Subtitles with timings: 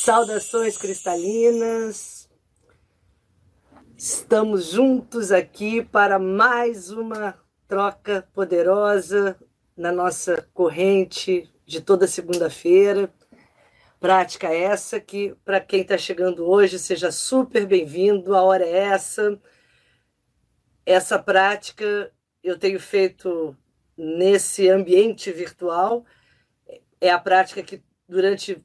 [0.00, 2.30] Saudações cristalinas.
[3.96, 9.36] Estamos juntos aqui para mais uma troca poderosa
[9.76, 13.12] na nossa corrente de toda segunda-feira.
[13.98, 18.36] Prática essa que, para quem está chegando hoje, seja super bem-vindo.
[18.36, 19.36] A hora é essa.
[20.86, 23.54] Essa prática eu tenho feito
[23.96, 26.06] nesse ambiente virtual.
[27.00, 28.64] É a prática que durante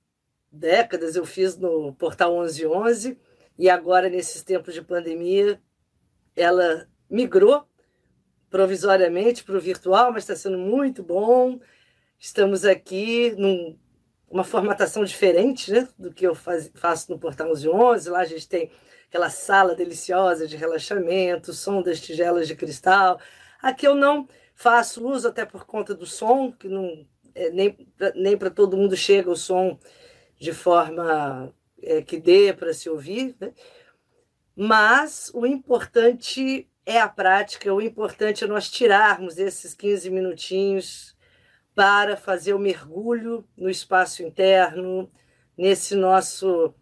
[0.53, 3.17] décadas eu fiz no Portal 1111
[3.57, 5.59] e agora, nesses tempos de pandemia,
[6.35, 7.67] ela migrou
[8.49, 11.59] provisoriamente para o virtual, mas está sendo muito bom.
[12.19, 13.35] Estamos aqui
[14.31, 18.09] numa formatação diferente né, do que eu faz, faço no Portal 1111.
[18.09, 18.71] Lá a gente tem
[19.07, 23.19] aquela sala deliciosa de relaxamento, som das tigelas de cristal.
[23.61, 27.77] Aqui eu não faço uso, até por conta do som, que não, é, nem,
[28.15, 29.79] nem para todo mundo chega o som
[30.43, 33.53] de forma é, que dê para se ouvir, né?
[34.53, 41.15] mas o importante é a prática, o importante é nós tirarmos esses 15 minutinhos
[41.73, 45.09] para fazer o mergulho no espaço interno,
[45.57, 46.75] nesse nosso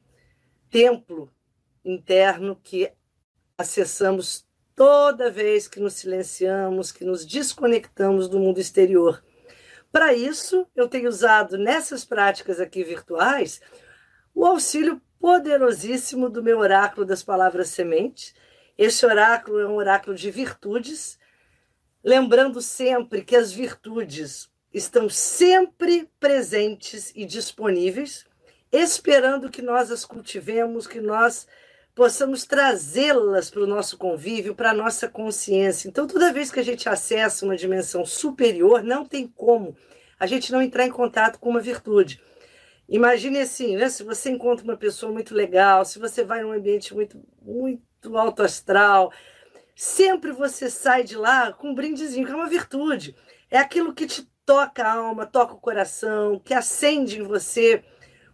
[0.71, 1.31] templo
[1.85, 2.91] interno que
[3.55, 4.43] acessamos
[4.75, 9.23] toda vez que nos silenciamos, que nos desconectamos do mundo exterior.
[9.91, 13.61] Para isso, eu tenho usado nessas práticas aqui virtuais
[14.33, 18.33] o auxílio poderosíssimo do meu oráculo das palavras sementes.
[18.77, 21.19] Esse oráculo é um oráculo de virtudes,
[22.03, 28.25] lembrando sempre que as virtudes estão sempre presentes e disponíveis,
[28.71, 31.45] esperando que nós as cultivemos, que nós
[31.93, 35.87] possamos trazê-las para o nosso convívio, para a nossa consciência.
[35.87, 39.75] Então, toda vez que a gente acessa uma dimensão superior, não tem como
[40.19, 42.21] a gente não entrar em contato com uma virtude.
[42.87, 43.89] Imagine assim, né?
[43.89, 48.43] se você encontra uma pessoa muito legal, se você vai num ambiente muito, muito alto
[48.43, 49.11] astral,
[49.75, 53.15] sempre você sai de lá com um brindezinho, que é uma virtude.
[53.49, 57.83] É aquilo que te toca a alma, toca o coração, que acende em você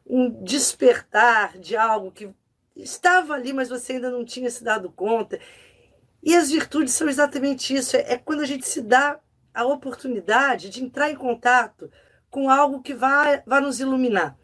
[0.05, 2.29] um despertar de algo que
[2.81, 5.39] estava ali, mas você ainda não tinha se dado conta.
[6.23, 9.19] E as virtudes são exatamente isso: é, é quando a gente se dá
[9.53, 11.89] a oportunidade de entrar em contato
[12.29, 14.37] com algo que vai, vai nos iluminar.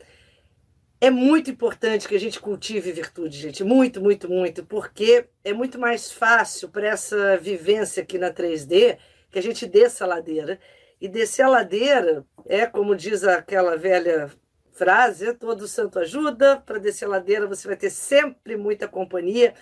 [0.99, 3.63] É muito importante que a gente cultive virtude, gente.
[3.63, 4.65] Muito, muito, muito.
[4.65, 8.97] Porque é muito mais fácil para essa vivência aqui na 3D
[9.29, 10.59] que a gente desça a ladeira.
[11.01, 14.31] E descer a ladeira é, como diz aquela velha
[14.73, 19.53] frase, é todo santo ajuda, para descer a ladeira você vai ter sempre muita companhia.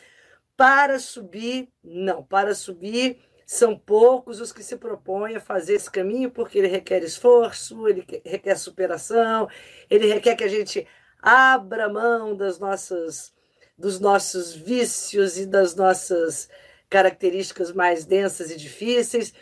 [0.57, 6.31] Para subir, não, para subir são poucos os que se propõem a fazer esse caminho,
[6.31, 9.49] porque ele requer esforço, ele requer superação,
[9.89, 10.87] ele requer que a gente
[11.21, 13.33] abra mão das nossas,
[13.77, 16.49] dos nossos vícios e das nossas
[16.89, 19.33] características mais densas e difíceis.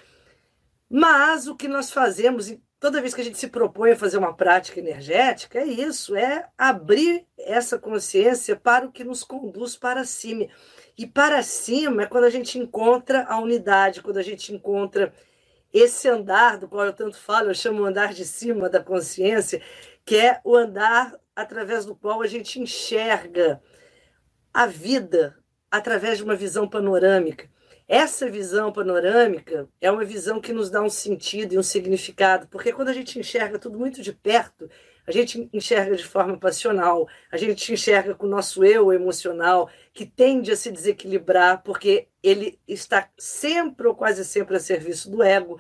[0.90, 4.34] Mas o que nós fazemos, toda vez que a gente se propõe a fazer uma
[4.34, 10.48] prática energética, é isso, é abrir essa consciência para o que nos conduz para cima.
[10.98, 15.14] E para cima é quando a gente encontra a unidade, quando a gente encontra
[15.74, 19.62] esse andar do qual eu tanto falo, eu chamo o andar de cima da consciência,
[20.06, 23.62] que é o andar através do qual a gente enxerga
[24.54, 25.38] a vida
[25.70, 27.50] através de uma visão panorâmica.
[27.90, 32.72] Essa visão panorâmica é uma visão que nos dá um sentido e um significado, porque
[32.72, 34.70] quando a gente enxerga tudo muito de perto,
[35.08, 40.06] a gente enxerga de forma passional, a gente enxerga com o nosso eu emocional, que
[40.06, 45.60] tende a se desequilibrar, porque ele está sempre ou quase sempre a serviço do ego.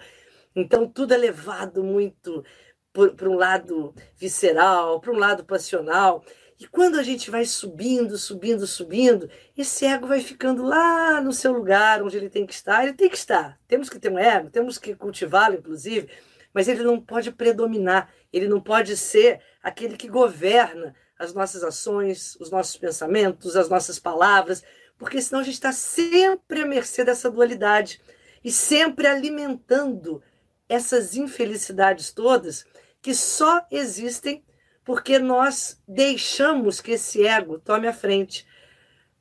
[0.56, 2.46] Então, tudo é levado muito
[2.94, 6.24] para um lado visceral, para um lado passional.
[6.60, 11.54] E quando a gente vai subindo, subindo, subindo, esse ego vai ficando lá no seu
[11.54, 12.84] lugar, onde ele tem que estar.
[12.84, 13.58] Ele tem que estar.
[13.66, 16.10] Temos que ter um ego, temos que cultivá-lo, inclusive,
[16.54, 22.36] mas ele não pode predominar, ele não pode ser aquele que governa as nossas ações,
[22.42, 24.62] os nossos pensamentos, as nossas palavras,
[24.98, 28.02] porque senão a gente está sempre à mercê dessa dualidade
[28.44, 30.22] e sempre alimentando
[30.68, 32.66] essas infelicidades todas
[33.02, 34.44] que só existem
[34.90, 38.44] porque nós deixamos que esse ego tome a frente.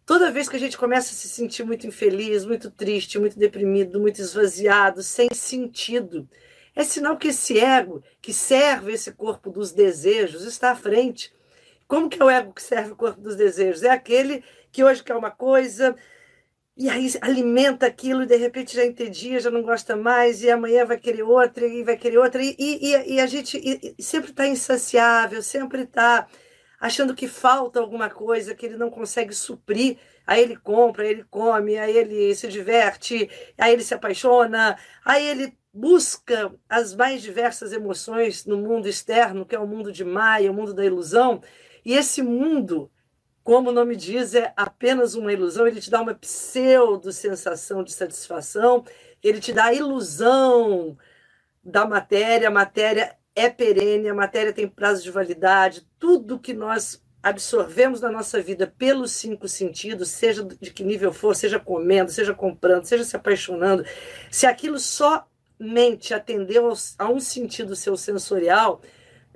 [0.06, 4.00] Toda vez que a gente começa a se sentir muito infeliz, muito triste, muito deprimido,
[4.00, 6.26] muito esvaziado, sem sentido,
[6.74, 11.30] é sinal que esse ego que serve esse corpo dos desejos está à frente.
[11.86, 13.82] Como que é o ego que serve o corpo dos desejos?
[13.82, 14.42] É aquele
[14.72, 15.94] que hoje quer uma coisa,
[16.78, 20.86] e aí alimenta aquilo e de repente já entendia, já não gosta mais, e amanhã
[20.86, 24.46] vai querer outra, e vai querer outra, e, e, e a gente e, sempre está
[24.46, 26.28] insaciável, sempre está
[26.80, 29.98] achando que falta alguma coisa que ele não consegue suprir.
[30.24, 33.28] Aí ele compra, aí ele come, aí ele se diverte,
[33.58, 39.56] aí ele se apaixona, aí ele busca as mais diversas emoções no mundo externo, que
[39.56, 41.42] é o mundo de Maia, o mundo da ilusão.
[41.84, 42.90] E esse mundo,
[43.48, 48.84] como o nome diz, é apenas uma ilusão, ele te dá uma pseudo-sensação de satisfação,
[49.22, 50.98] ele te dá a ilusão
[51.64, 57.02] da matéria, a matéria é perene, a matéria tem prazo de validade, tudo que nós
[57.22, 62.34] absorvemos na nossa vida pelos cinco sentidos, seja de que nível for, seja comendo, seja
[62.34, 63.82] comprando, seja se apaixonando,
[64.30, 68.82] se aquilo somente atendeu a um sentido seu sensorial,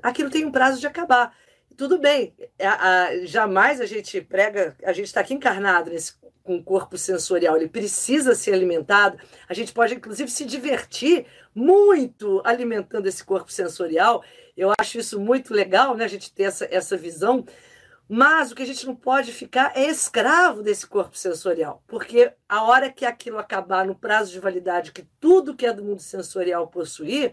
[0.02, 1.34] aquilo tem um prazo de acabar.
[1.76, 6.56] Tudo bem, a, a, jamais a gente prega, a gente está aqui encarnado nesse com
[6.56, 9.18] um corpo sensorial, ele precisa ser alimentado.
[9.48, 14.24] A gente pode, inclusive, se divertir muito alimentando esse corpo sensorial.
[14.56, 16.04] Eu acho isso muito legal, né?
[16.04, 17.44] A gente ter essa, essa visão.
[18.08, 22.64] Mas o que a gente não pode ficar é escravo desse corpo sensorial, porque a
[22.64, 26.66] hora que aquilo acabar no prazo de validade que tudo que é do mundo sensorial
[26.66, 27.32] possuir,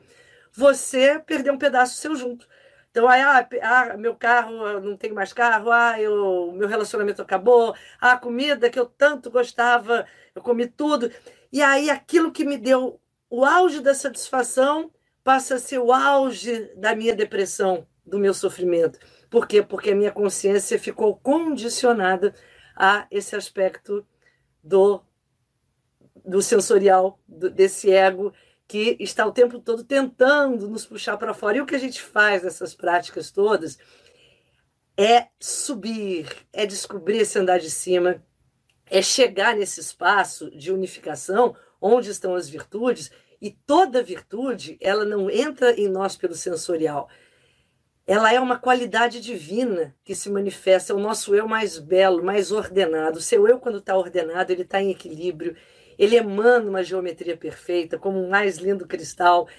[0.54, 2.48] você perdeu um pedaço seu junto.
[2.92, 7.76] Então, aí, ah, ah, meu carro, não tem mais carro, ah, eu, meu relacionamento acabou,
[8.02, 11.12] ah, a comida que eu tanto gostava, eu comi tudo.
[11.52, 13.00] E aí, aquilo que me deu
[13.30, 14.92] o auge da satisfação
[15.24, 19.00] passa a ser o auge da minha depressão, do meu sofrimento.
[19.30, 19.62] Por quê?
[19.62, 22.34] Porque a minha consciência ficou condicionada
[22.76, 24.04] a esse aspecto
[24.64, 25.04] do,
[26.26, 28.34] do sensorial, do, desse ego
[28.70, 31.58] que está o tempo todo tentando nos puxar para fora.
[31.58, 33.80] E o que a gente faz nessas práticas todas
[34.96, 38.24] é subir, é descobrir esse andar de cima,
[38.86, 43.10] é chegar nesse espaço de unificação onde estão as virtudes
[43.42, 47.10] e toda virtude, ela não entra em nós pelo sensorial.
[48.06, 52.52] Ela é uma qualidade divina que se manifesta, é o nosso eu mais belo, mais
[52.52, 53.18] ordenado.
[53.18, 55.56] O seu eu, quando está ordenado, ele está em equilíbrio,
[56.00, 59.50] ele emana uma geometria perfeita, como um mais lindo cristal,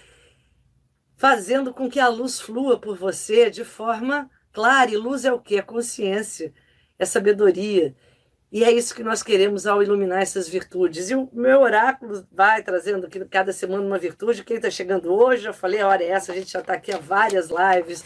[1.14, 4.90] fazendo com que a luz flua por você de forma clara.
[4.90, 5.58] E luz é o que?
[5.58, 6.50] É consciência,
[6.98, 7.94] é sabedoria.
[8.50, 11.10] E é isso que nós queremos ao iluminar essas virtudes.
[11.10, 14.42] E o meu oráculo vai trazendo aqui cada semana uma virtude.
[14.42, 16.90] Quem está chegando hoje, eu falei, a hora é essa, a gente já está aqui
[16.90, 18.02] há várias lives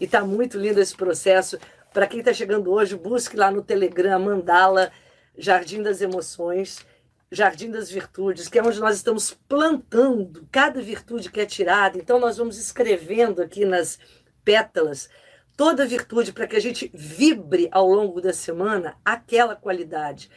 [0.00, 1.58] e está muito lindo esse processo.
[1.92, 4.90] Para quem está chegando hoje, busque lá no Telegram, Mandala,
[5.36, 6.84] Jardim das Emoções.
[7.34, 11.98] Jardim das Virtudes, que é onde nós estamos plantando cada virtude que é tirada.
[11.98, 13.98] Então, nós vamos escrevendo aqui nas
[14.44, 15.08] pétalas
[15.56, 20.30] toda virtude para que a gente vibre ao longo da semana aquela qualidade.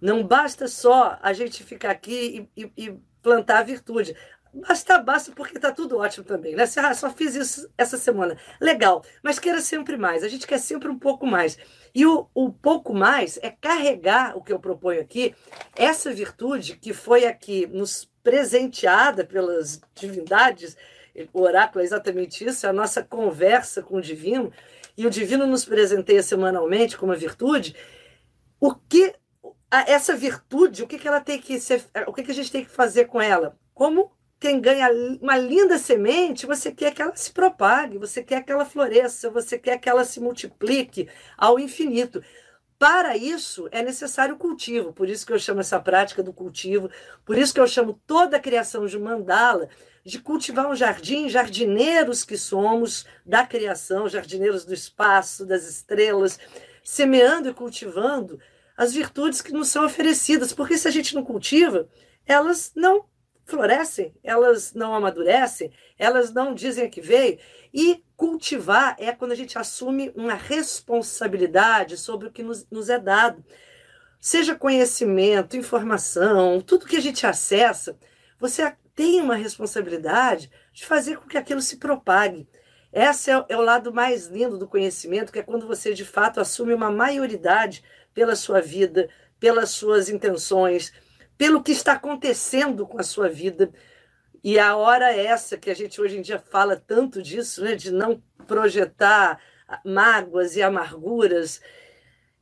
[0.00, 4.16] Não basta só a gente ficar aqui e, e, e plantar a virtude.
[4.52, 6.56] Basta, basta, porque está tudo ótimo também.
[6.56, 6.64] Né?
[6.76, 8.36] Ah, só fiz isso essa semana.
[8.60, 10.24] Legal, mas queira sempre mais.
[10.24, 11.56] A gente quer sempre um pouco mais.
[11.94, 15.34] E o, o pouco mais é carregar o que eu proponho aqui,
[15.76, 20.76] essa virtude que foi aqui nos presenteada pelas divindades.
[21.32, 24.52] O oráculo é exatamente isso, é a nossa conversa com o divino.
[24.96, 27.76] E o divino nos presenteia semanalmente com uma virtude.
[28.58, 29.14] O que
[29.70, 32.64] essa virtude, o que, que ela tem que ser, o que, que a gente tem
[32.64, 33.56] que fazer com ela?
[33.72, 34.88] Como quem ganha
[35.20, 39.58] uma linda semente, você quer que ela se propague, você quer que ela floresça, você
[39.58, 41.06] quer que ela se multiplique
[41.36, 42.24] ao infinito.
[42.78, 46.88] Para isso é necessário o cultivo, por isso que eu chamo essa prática do cultivo,
[47.26, 49.68] por isso que eu chamo toda a criação de mandala
[50.02, 56.38] de cultivar um jardim, jardineiros que somos da criação, jardineiros do espaço, das estrelas,
[56.82, 58.40] semeando e cultivando
[58.74, 61.86] as virtudes que nos são oferecidas, porque se a gente não cultiva,
[62.26, 63.04] elas não
[63.50, 67.38] florescem, elas não amadurecem, elas não dizem a que veio.
[67.74, 72.98] E cultivar é quando a gente assume uma responsabilidade sobre o que nos, nos é
[72.98, 73.44] dado.
[74.20, 77.98] Seja conhecimento, informação, tudo que a gente acessa,
[78.38, 82.48] você tem uma responsabilidade de fazer com que aquilo se propague.
[82.92, 86.40] Esse é, é o lado mais lindo do conhecimento, que é quando você de fato
[86.40, 90.92] assume uma maioridade pela sua vida, pelas suas intenções,
[91.40, 93.72] pelo que está acontecendo com a sua vida.
[94.44, 97.74] E a hora é essa que a gente hoje em dia fala tanto disso, né,
[97.74, 99.40] de não projetar
[99.82, 101.62] mágoas e amarguras.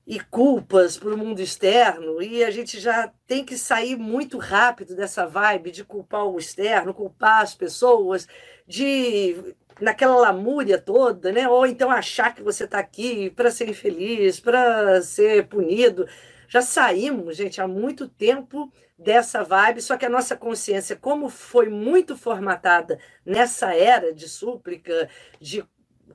[0.09, 4.97] e culpas para o mundo externo, e a gente já tem que sair muito rápido
[4.97, 8.27] dessa vibe de culpar o externo, culpar as pessoas,
[8.67, 11.47] de naquela lamúria toda, né?
[11.47, 16.09] Ou então achar que você está aqui para ser infeliz, para ser punido.
[16.49, 21.69] Já saímos, gente, há muito tempo dessa vibe, só que a nossa consciência, como foi
[21.69, 25.63] muito formatada nessa era de súplica, de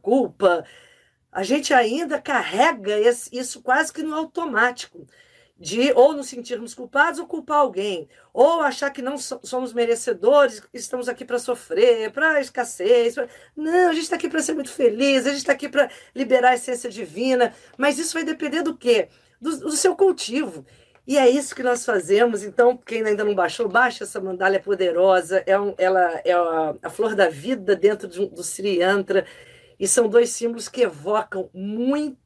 [0.01, 0.65] culpa,
[1.31, 2.99] a gente ainda carrega
[3.31, 5.07] isso quase que no automático
[5.57, 11.07] de ou nos sentirmos culpados ou culpar alguém, ou achar que não somos merecedores, estamos
[11.07, 13.15] aqui para sofrer, para escassez.
[13.15, 13.27] Pra...
[13.55, 16.49] Não, a gente está aqui para ser muito feliz, a gente está aqui para liberar
[16.49, 19.07] a essência divina, mas isso vai depender do quê?
[19.43, 20.65] Do, do, seu cultivo.
[21.05, 22.43] E é isso que nós fazemos.
[22.43, 26.75] Então, quem ainda não baixou, baixa essa mandala, é poderosa, é um, ela é a,
[26.81, 29.25] a, flor da vida dentro de, do Sri Yantra,
[29.77, 32.17] e são dois símbolos que evocam muito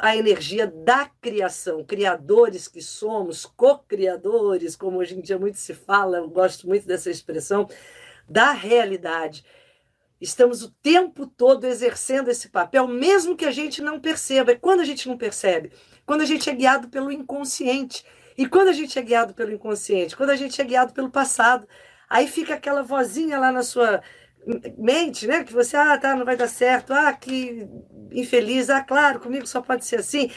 [0.00, 6.18] a energia da criação, criadores que somos, co-criadores, como hoje em dia muito se fala,
[6.18, 7.66] eu gosto muito dessa expressão,
[8.28, 9.44] da realidade.
[10.20, 14.52] Estamos o tempo todo exercendo esse papel, mesmo que a gente não perceba.
[14.52, 15.72] E quando a gente não percebe?
[16.06, 18.04] Quando a gente é guiado pelo inconsciente.
[18.38, 20.16] E quando a gente é guiado pelo inconsciente?
[20.16, 21.66] Quando a gente é guiado pelo passado.
[22.08, 24.00] Aí fica aquela vozinha lá na sua
[24.78, 25.42] mente, né?
[25.44, 27.66] Que você, ah, tá, não vai dar certo, ah, que
[28.12, 30.30] infeliz, ah, claro, comigo só pode ser assim.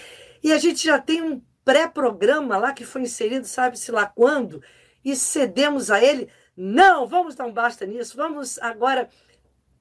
[0.43, 4.63] E a gente já tem um pré-programa lá que foi inserido, sabe-se lá quando,
[5.05, 6.27] e cedemos a ele.
[6.57, 9.07] Não, vamos dar um basta nisso, vamos agora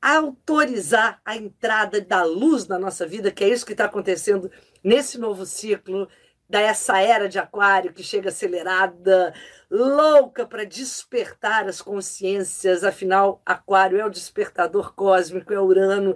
[0.00, 4.50] autorizar a entrada da luz na nossa vida, que é isso que está acontecendo
[4.82, 6.08] nesse novo ciclo
[6.48, 9.34] dessa era de aquário que chega acelerada,
[9.70, 16.14] louca para despertar as consciências, afinal, aquário é o despertador cósmico, é Urano,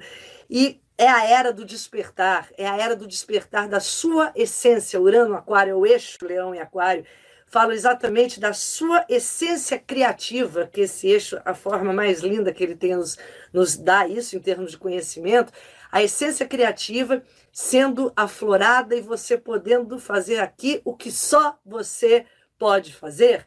[0.49, 5.01] e é a era do despertar, é a era do despertar da sua essência.
[5.01, 7.05] Urano, aquário, é o eixo, leão e aquário,
[7.47, 12.75] falo exatamente da sua essência criativa, que esse eixo, a forma mais linda que ele
[12.75, 13.19] tem nos,
[13.53, 15.53] nos dá isso em termos de conhecimento,
[15.93, 17.23] a essência criativa
[17.53, 22.25] sendo aflorada e você podendo fazer aqui o que só você
[22.59, 23.47] pode fazer.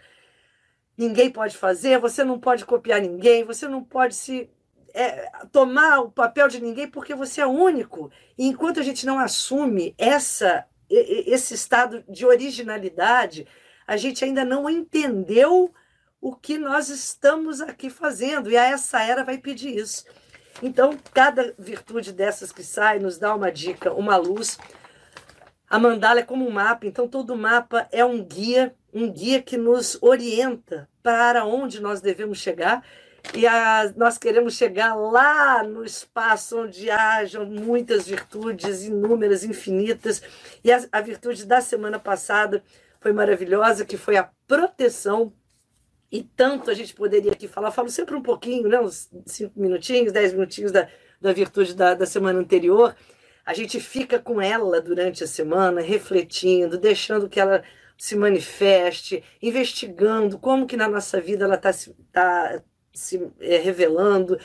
[0.95, 4.47] Ninguém pode fazer, você não pode copiar ninguém, você não pode se
[4.93, 8.11] é, tomar o papel de ninguém porque você é único.
[8.37, 13.47] E enquanto a gente não assume essa, esse estado de originalidade,
[13.87, 15.73] a gente ainda não entendeu
[16.21, 18.51] o que nós estamos aqui fazendo.
[18.51, 20.05] E a essa era vai pedir isso.
[20.61, 24.57] Então, cada virtude dessas que sai nos dá uma dica, uma luz.
[25.69, 29.57] A mandala é como um mapa, então todo mapa é um guia, um guia que
[29.57, 32.83] nos orienta para onde nós devemos chegar.
[33.33, 40.21] E a, nós queremos chegar lá no espaço onde hajam muitas virtudes, inúmeras, infinitas.
[40.63, 42.63] E a, a virtude da semana passada
[43.01, 45.33] foi maravilhosa, que foi a proteção
[46.15, 50.13] e tanto a gente poderia aqui falar, falo sempre um pouquinho, né, uns cinco minutinhos,
[50.13, 50.87] dez minutinhos da,
[51.19, 52.95] da virtude da, da semana anterior.
[53.45, 57.63] A gente fica com ela durante a semana, refletindo, deixando que ela
[57.97, 64.39] se manifeste, investigando como que na nossa vida ela está se, tá se é, revelando.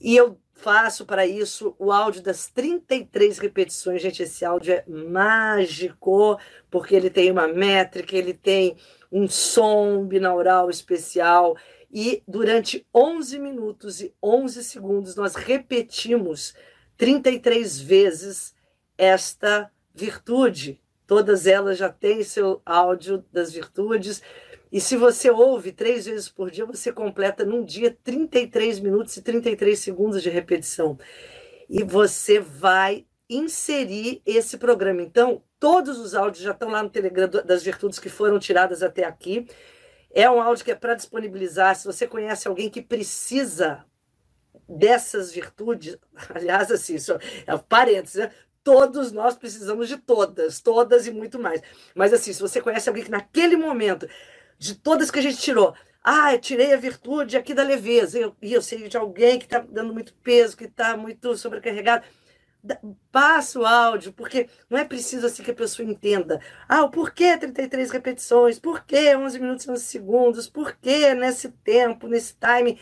[0.00, 4.00] E eu faço para isso o áudio das 33 repetições.
[4.00, 6.38] Gente, esse áudio é mágico,
[6.70, 8.76] porque ele tem uma métrica, ele tem
[9.10, 11.56] um som binaural especial.
[11.92, 16.54] E durante 11 minutos e 11 segundos, nós repetimos
[16.96, 18.54] 33 vezes
[18.98, 20.80] esta virtude.
[21.06, 24.22] Todas elas já têm seu áudio das virtudes.
[24.72, 29.22] E se você ouve três vezes por dia, você completa num dia 33 minutos e
[29.22, 30.98] 33 segundos de repetição.
[31.68, 35.02] E você vai inserir esse programa.
[35.02, 39.04] Então, todos os áudios já estão lá no Telegram das virtudes que foram tiradas até
[39.04, 39.46] aqui.
[40.10, 41.74] É um áudio que é para disponibilizar.
[41.76, 43.84] Se você conhece alguém que precisa
[44.68, 45.96] dessas virtudes,
[46.34, 47.12] aliás, assim, isso
[47.46, 48.30] é parênteses, né?
[48.62, 51.62] Todos nós precisamos de todas, todas e muito mais.
[51.94, 54.08] Mas assim, se você conhece alguém que naquele momento,
[54.58, 55.72] de todas que a gente tirou,
[56.02, 59.44] ah, eu tirei a virtude aqui da leveza, e eu, eu sei de alguém que
[59.44, 62.04] está dando muito peso, que está muito sobrecarregado
[63.10, 66.40] passa o áudio, porque não é preciso assim que a pessoa entenda.
[66.68, 68.58] Ah, o porquê 33 repetições?
[68.58, 70.48] Por que 11 minutos e 11 segundos?
[70.48, 72.78] Por que nesse tempo, nesse timing?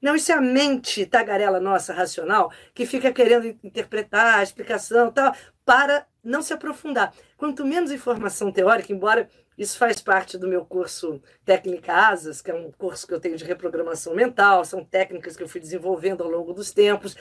[0.00, 5.34] Não, isso é a mente tagarela nossa, racional, que fica querendo interpretar a explicação tal,
[5.64, 7.14] para não se aprofundar.
[7.36, 12.54] Quanto menos informação teórica, embora isso faz parte do meu curso Técnica Asas, que é
[12.54, 16.30] um curso que eu tenho de reprogramação mental, são técnicas que eu fui desenvolvendo ao
[16.30, 17.16] longo dos tempos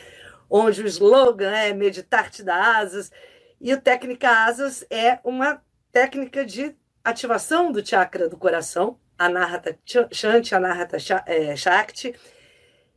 [0.56, 3.12] onde o slogan é meditar te dá asas.
[3.60, 5.60] E o técnica asas é uma
[5.92, 9.76] técnica de ativação do chakra do coração, Anahata
[10.12, 12.14] Shanti, Anahata é, Shakti.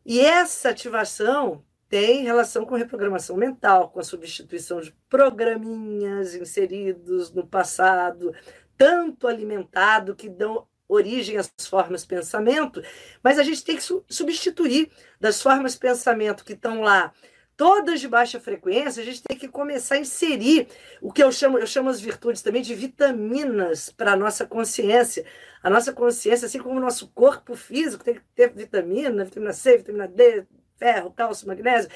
[0.05, 7.47] E essa ativação tem relação com reprogramação mental, com a substituição de programinhas inseridos no
[7.47, 8.35] passado,
[8.77, 12.83] tanto alimentado que dão origem às formas pensamento,
[13.23, 17.13] mas a gente tem que substituir das formas pensamento que estão lá
[17.57, 20.69] todas de baixa frequência, a gente tem que começar a inserir
[21.01, 25.25] o que eu chamo, eu chamo as virtudes também de vitaminas para a nossa consciência.
[25.63, 29.79] A nossa consciência, assim como o nosso corpo físico, tem que ter vitamina, vitamina C,
[29.79, 30.45] vitamina D,
[30.77, 31.91] ferro, cálcio, magnésio.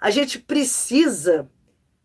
[0.00, 1.48] A gente precisa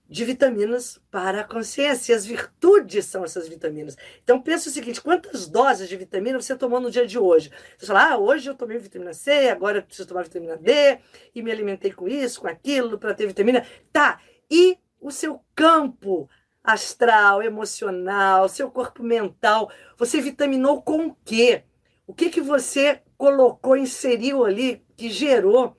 [0.09, 2.13] de vitaminas para a consciência.
[2.13, 3.97] E as virtudes são essas vitaminas.
[4.23, 7.51] Então, pensa o seguinte: quantas doses de vitamina você tomou no dia de hoje?
[7.77, 10.99] Você fala, ah, hoje eu tomei vitamina C, agora eu preciso tomar vitamina D,
[11.35, 13.65] e me alimentei com isso, com aquilo, para ter vitamina.
[13.91, 16.29] Tá, e o seu campo
[16.63, 21.63] astral, emocional, seu corpo mental, você vitaminou com o quê?
[22.05, 25.77] O que, que você colocou, inseriu ali, que gerou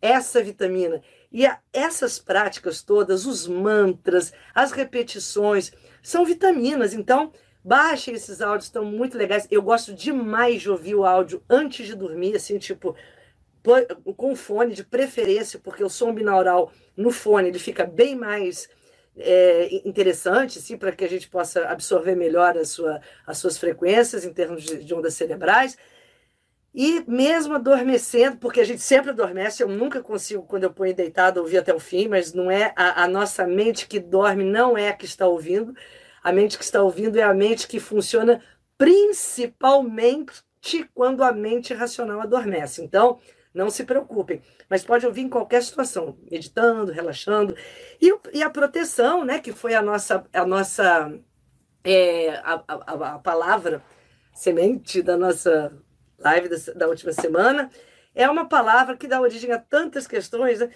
[0.00, 1.02] essa vitamina?
[1.30, 6.94] E a, essas práticas todas, os mantras, as repetições, são vitaminas.
[6.94, 7.32] Então,
[7.62, 9.46] baixem esses áudios, estão muito legais.
[9.50, 12.96] Eu gosto demais de ouvir o áudio antes de dormir, assim, tipo,
[14.16, 18.68] com fone de preferência, porque o som binaural no fone ele fica bem mais
[19.16, 24.24] é, interessante, sim, para que a gente possa absorver melhor a sua, as suas frequências
[24.24, 25.76] em termos de, de ondas cerebrais.
[26.74, 31.40] E mesmo adormecendo, porque a gente sempre adormece, eu nunca consigo, quando eu ponho deitado,
[31.40, 34.90] ouvir até o fim, mas não é a, a, nossa mente que dorme, não é
[34.90, 35.74] a que está ouvindo.
[36.22, 38.42] A mente que está ouvindo é a mente que funciona
[38.76, 40.42] principalmente
[40.94, 42.82] quando a mente racional adormece.
[42.82, 43.18] Então,
[43.52, 47.56] não se preocupem, mas pode ouvir em qualquer situação, meditando, relaxando.
[48.00, 51.12] E, e a proteção, né, que foi a nossa, a nossa
[51.82, 53.82] é, a, a, a palavra
[54.34, 55.72] semente da nossa
[56.18, 57.70] live da, da última semana,
[58.14, 60.70] é uma palavra que dá origem a tantas questões, né?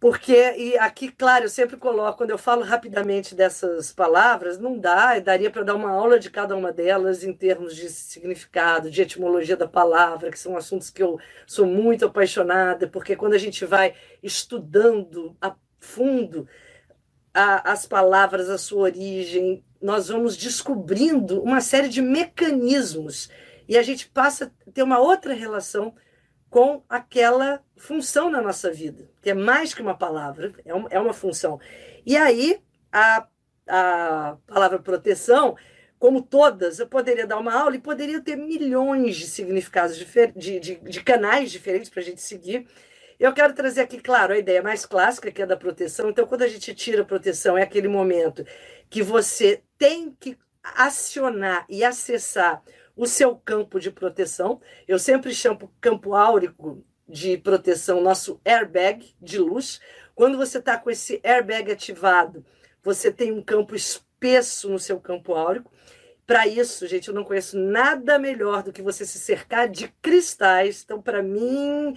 [0.00, 5.18] Porque, e aqui, claro, eu sempre coloco, quando eu falo rapidamente dessas palavras, não dá,
[5.18, 9.58] daria para dar uma aula de cada uma delas em termos de significado, de etimologia
[9.58, 13.94] da palavra, que são assuntos que eu sou muito apaixonada, porque quando a gente vai
[14.22, 16.48] estudando a fundo
[17.34, 23.28] a, as palavras, a sua origem, nós vamos descobrindo uma série de mecanismos
[23.70, 25.94] e a gente passa a ter uma outra relação
[26.50, 30.98] com aquela função na nossa vida, que é mais que uma palavra, é uma, é
[30.98, 31.60] uma função.
[32.04, 33.28] E aí, a,
[33.68, 35.56] a palavra proteção,
[36.00, 40.74] como todas, eu poderia dar uma aula e poderia ter milhões de significados, de, de,
[40.74, 42.66] de canais diferentes para a gente seguir.
[43.20, 46.10] Eu quero trazer aqui, claro, a ideia mais clássica, que é da proteção.
[46.10, 48.44] Então, quando a gente tira a proteção, é aquele momento
[48.88, 52.60] que você tem que acionar e acessar
[52.96, 54.60] o seu campo de proteção.
[54.86, 59.80] Eu sempre chamo campo áurico de proteção, nosso airbag de luz.
[60.14, 62.44] Quando você está com esse airbag ativado,
[62.82, 65.72] você tem um campo espesso no seu campo áurico.
[66.26, 70.82] Para isso, gente, eu não conheço nada melhor do que você se cercar de cristais.
[70.84, 71.96] Então, para mim,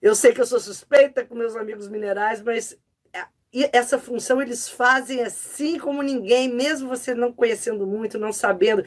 [0.00, 2.78] eu sei que eu sou suspeita com meus amigos minerais, mas
[3.12, 3.26] é,
[3.72, 8.86] essa função eles fazem assim como ninguém, mesmo você não conhecendo muito, não sabendo.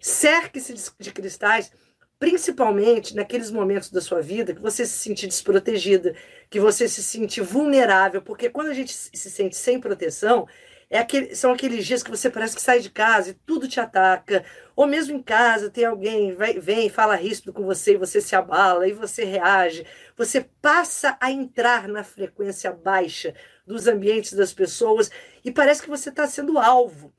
[0.00, 1.72] Cerque-se de cristais,
[2.18, 6.14] principalmente naqueles momentos da sua vida que você se sente desprotegida,
[6.50, 10.46] que você se sente vulnerável, porque quando a gente se sente sem proteção,
[10.90, 13.78] é aquele, são aqueles dias que você parece que sai de casa e tudo te
[13.78, 18.20] ataca, ou mesmo em casa tem alguém vai, vem fala ríspido com você e você
[18.20, 19.84] se abala e você reage,
[20.16, 23.34] você passa a entrar na frequência baixa
[23.66, 25.10] dos ambientes das pessoas
[25.44, 27.12] e parece que você está sendo alvo.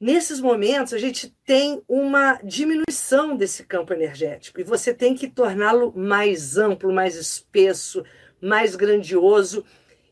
[0.00, 5.92] Nesses momentos, a gente tem uma diminuição desse campo energético e você tem que torná-lo
[5.94, 8.02] mais amplo, mais espesso,
[8.40, 9.62] mais grandioso.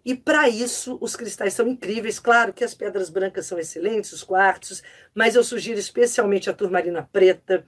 [0.04, 2.20] E para isso, os cristais são incríveis.
[2.20, 4.82] Claro que as pedras brancas são excelentes, os quartzos,
[5.14, 7.66] mas eu sugiro especialmente a turmalina preta.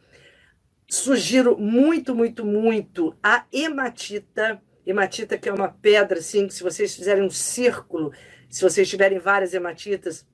[0.90, 4.60] Sugiro muito, muito, muito a hematita.
[4.84, 8.12] Hematita, que é uma pedra, assim, que se vocês fizerem um círculo,
[8.50, 10.26] se vocês tiverem várias hematitas,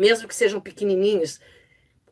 [0.00, 1.38] mesmo que sejam pequenininhos,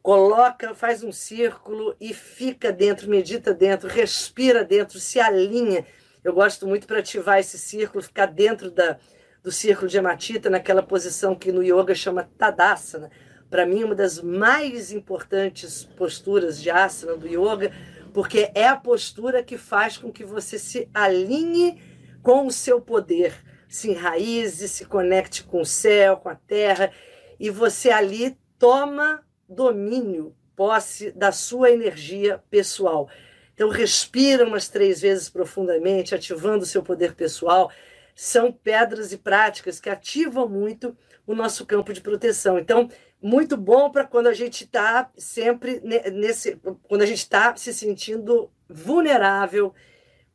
[0.03, 5.87] coloca, faz um círculo e fica dentro, medita dentro, respira dentro, se alinha.
[6.23, 8.99] Eu gosto muito para ativar esse círculo, ficar dentro da,
[9.43, 13.11] do círculo de hematita, naquela posição que no yoga chama Tadasana.
[13.49, 17.73] Para mim, uma das mais importantes posturas de asana do yoga,
[18.13, 21.81] porque é a postura que faz com que você se alinhe
[22.23, 23.33] com o seu poder,
[23.67, 26.93] se enraize, se conecte com o céu, com a terra,
[27.39, 33.09] e você ali toma domínio, posse da sua energia pessoal.
[33.55, 37.71] Então, respira umas três vezes profundamente, ativando o seu poder pessoal.
[38.15, 40.97] São pedras e práticas que ativam muito
[41.27, 42.59] o nosso campo de proteção.
[42.59, 42.89] Então,
[43.21, 45.81] muito bom para quando a gente está sempre
[46.13, 46.57] nesse.
[46.85, 49.75] quando a gente está se sentindo vulnerável,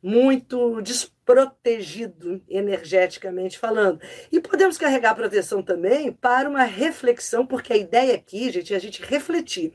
[0.02, 0.82] muito
[1.24, 4.00] desprotegido energeticamente falando.
[4.30, 8.76] E podemos carregar a proteção também para uma reflexão, porque a ideia aqui, gente, é
[8.76, 9.72] a gente refletir.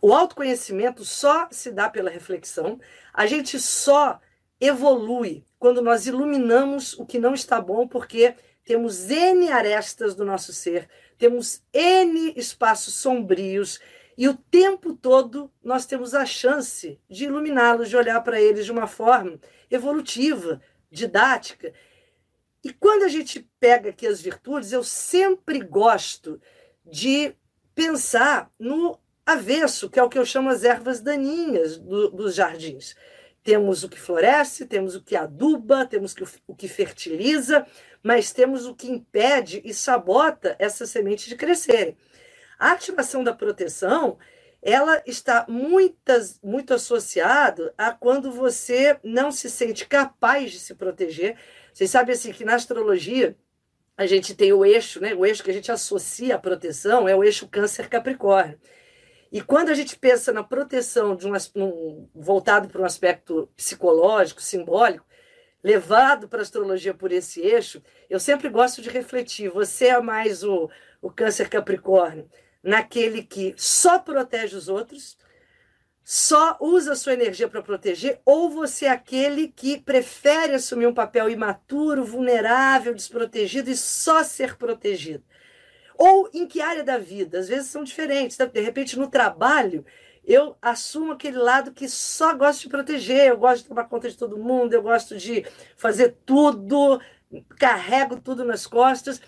[0.00, 2.78] O autoconhecimento só se dá pela reflexão,
[3.12, 4.20] a gente só
[4.60, 10.52] evolui quando nós iluminamos o que não está bom, porque temos N arestas do nosso
[10.52, 13.80] ser, temos N espaços sombrios
[14.16, 18.72] e o tempo todo nós temos a chance de iluminá-los, de olhar para eles de
[18.72, 21.72] uma forma evolutiva, didática.
[22.62, 26.40] E quando a gente pega aqui as virtudes, eu sempre gosto
[26.84, 27.34] de
[27.74, 32.94] pensar no avesso, que é o que eu chamo as ervas daninhas do, dos jardins.
[33.42, 36.14] Temos o que floresce, temos o que aduba, temos
[36.46, 37.66] o que fertiliza,
[38.02, 41.96] mas temos o que impede e sabota essas sementes de crescerem.
[42.62, 44.18] A ativação da proteção,
[44.62, 51.36] ela está muitas, muito associada a quando você não se sente capaz de se proteger.
[51.74, 53.36] Vocês sabem assim que na astrologia
[53.96, 55.12] a gente tem o eixo, né?
[55.12, 58.60] O eixo que a gente associa à proteção é o eixo Câncer Capricórnio.
[59.32, 64.40] E quando a gente pensa na proteção de um, um voltado para um aspecto psicológico,
[64.40, 65.04] simbólico,
[65.64, 69.50] levado para a astrologia por esse eixo, eu sempre gosto de refletir.
[69.50, 70.70] Você é mais o,
[71.00, 72.30] o Câncer Capricórnio
[72.62, 75.16] naquele que só protege os outros,
[76.04, 81.30] só usa sua energia para proteger, ou você é aquele que prefere assumir um papel
[81.30, 85.24] imaturo, vulnerável, desprotegido e só ser protegido.
[85.96, 87.38] Ou em que área da vida?
[87.38, 88.36] Às vezes são diferentes.
[88.36, 89.84] De repente, no trabalho,
[90.24, 94.16] eu assumo aquele lado que só gosto de proteger, eu gosto de tomar conta de
[94.16, 95.44] todo mundo, eu gosto de
[95.76, 97.00] fazer tudo,
[97.58, 99.20] carrego tudo nas costas.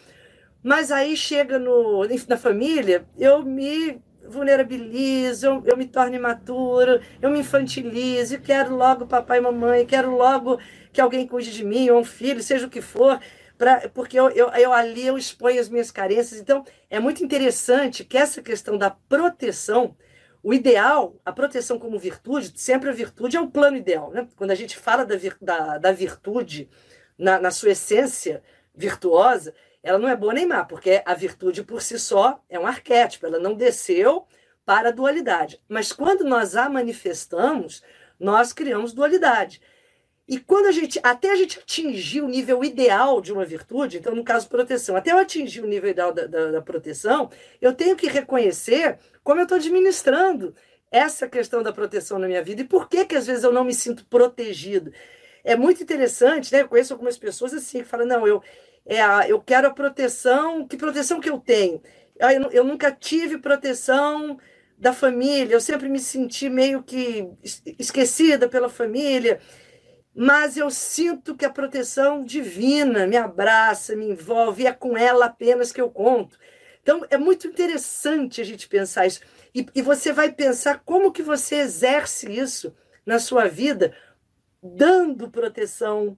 [0.65, 7.31] Mas aí chega no, na família, eu me vulnerabilizo, eu, eu me torno imaturo, eu
[7.31, 10.59] me infantilizo, quero logo papai e mamãe, quero logo
[10.91, 13.21] que alguém cuide de mim, ou um filho, seja o que for,
[13.59, 16.41] pra, porque eu, eu, eu ali eu exponho as minhas carências.
[16.41, 19.95] Então, é muito interessante que essa questão da proteção,
[20.43, 24.11] o ideal, a proteção como virtude, sempre a virtude é o plano ideal.
[24.11, 24.27] Né?
[24.35, 26.71] Quando a gente fala da, da, da virtude
[27.19, 28.43] na, na sua essência
[28.75, 32.67] virtuosa, ela não é boa nem má, porque a virtude por si só é um
[32.67, 34.27] arquétipo, ela não desceu
[34.65, 35.61] para a dualidade.
[35.69, 37.83] Mas quando nós a manifestamos,
[38.19, 39.61] nós criamos dualidade.
[40.27, 44.15] E quando a gente, até a gente atingir o nível ideal de uma virtude, então
[44.15, 47.95] no caso proteção, até eu atingir o nível ideal da, da, da proteção, eu tenho
[47.95, 50.55] que reconhecer como eu estou administrando
[50.91, 53.65] essa questão da proteção na minha vida e por que que às vezes eu não
[53.65, 54.93] me sinto protegido.
[55.43, 56.63] É muito interessante, né?
[56.63, 58.43] Eu conheço algumas pessoas assim que falam, não, eu,
[58.87, 61.81] é a, eu quero a proteção, que proteção que eu tenho?
[62.19, 64.39] Eu, eu nunca tive proteção
[64.77, 67.29] da família, eu sempre me senti meio que
[67.79, 69.41] esquecida pela família,
[70.15, 75.27] mas eu sinto que a proteção divina me abraça, me envolve, e é com ela
[75.27, 76.39] apenas que eu conto.
[76.83, 79.21] Então, é muito interessante a gente pensar isso.
[79.55, 83.97] E, e você vai pensar como que você exerce isso na sua vida,
[84.63, 86.17] dando proteção,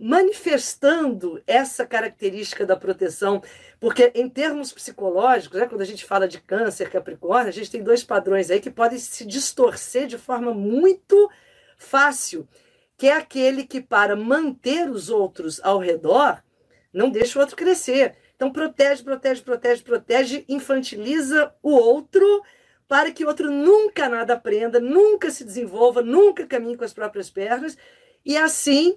[0.00, 3.42] manifestando essa característica da proteção,
[3.78, 7.82] porque em termos psicológicos, né, quando a gente fala de câncer, capricórnio, a gente tem
[7.82, 11.30] dois padrões aí que podem se distorcer de forma muito
[11.76, 12.48] fácil,
[12.96, 16.42] que é aquele que para manter os outros ao redor,
[16.90, 18.16] não deixa o outro crescer.
[18.34, 22.42] Então protege, protege, protege, protege, infantiliza o outro
[22.88, 27.28] para que o outro nunca nada aprenda, nunca se desenvolva, nunca caminhe com as próprias
[27.28, 27.76] pernas,
[28.24, 28.96] e assim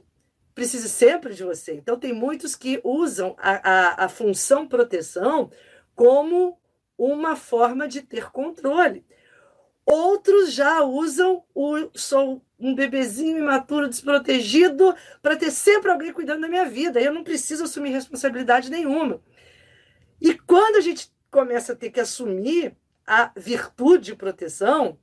[0.53, 1.73] precise sempre de você.
[1.73, 5.51] Então, tem muitos que usam a, a, a função proteção
[5.95, 6.59] como
[6.97, 9.05] uma forma de ter controle.
[9.85, 16.47] Outros já usam o sou um bebezinho imaturo, desprotegido, para ter sempre alguém cuidando da
[16.47, 17.01] minha vida.
[17.01, 19.21] Eu não preciso assumir responsabilidade nenhuma.
[20.21, 24.97] E quando a gente começa a ter que assumir a virtude de proteção,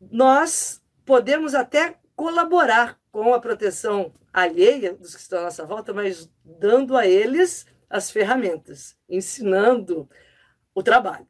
[0.00, 6.28] nós podemos até colaborar com a proteção alheia dos que estão à nossa volta, mas
[6.44, 10.10] dando a eles as ferramentas, ensinando
[10.74, 11.28] o trabalho.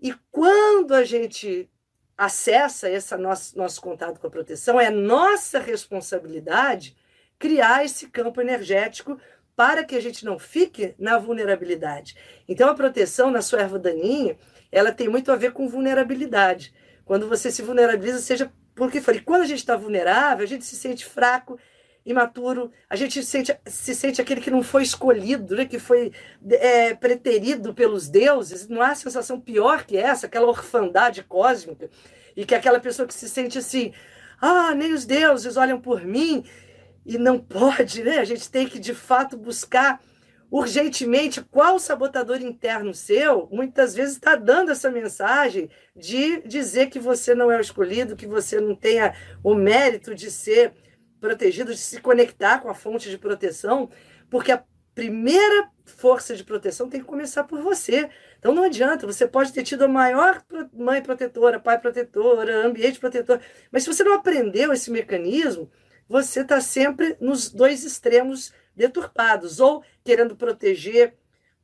[0.00, 1.68] E quando a gente
[2.16, 6.96] acessa esse nosso, nosso contato com a proteção, é nossa responsabilidade
[7.36, 9.18] criar esse campo energético
[9.56, 12.16] para que a gente não fique na vulnerabilidade.
[12.46, 14.38] Então, a proteção na sua erva daninha,
[14.70, 16.72] ela tem muito a ver com vulnerabilidade.
[17.04, 20.76] Quando você se vulnerabiliza, seja porque falei, quando a gente está vulnerável, a gente se
[20.76, 21.58] sente fraco,
[22.04, 26.12] imaturo, a gente se sente, se sente aquele que não foi escolhido, né, que foi
[26.50, 28.68] é, preterido pelos deuses.
[28.68, 31.88] Não há sensação pior que essa, aquela orfandade cósmica,
[32.36, 33.92] e que aquela pessoa que se sente assim,
[34.40, 36.44] ah, nem os deuses olham por mim,
[37.06, 38.18] e não pode, né?
[38.18, 40.00] A gente tem que de fato buscar
[40.54, 47.34] urgentemente qual sabotador interno seu muitas vezes está dando essa mensagem de dizer que você
[47.34, 50.72] não é o escolhido, que você não tenha o mérito de ser
[51.20, 53.90] protegido, de se conectar com a fonte de proteção,
[54.30, 54.62] porque a
[54.94, 58.08] primeira força de proteção tem que começar por você.
[58.38, 60.40] Então não adianta, você pode ter tido a maior
[60.72, 63.40] mãe protetora, pai protetora, ambiente protetor,
[63.72, 65.68] mas se você não aprendeu esse mecanismo,
[66.08, 71.16] você está sempre nos dois extremos deturpados, ou querendo proteger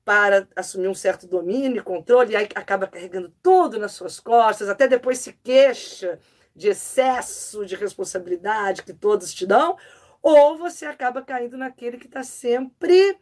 [0.05, 4.69] para assumir um certo domínio e controle, e aí acaba carregando tudo nas suas costas,
[4.69, 6.19] até depois se queixa
[6.55, 9.77] de excesso de responsabilidade que todos te dão,
[10.23, 13.19] ou você acaba caindo naquele que está sempre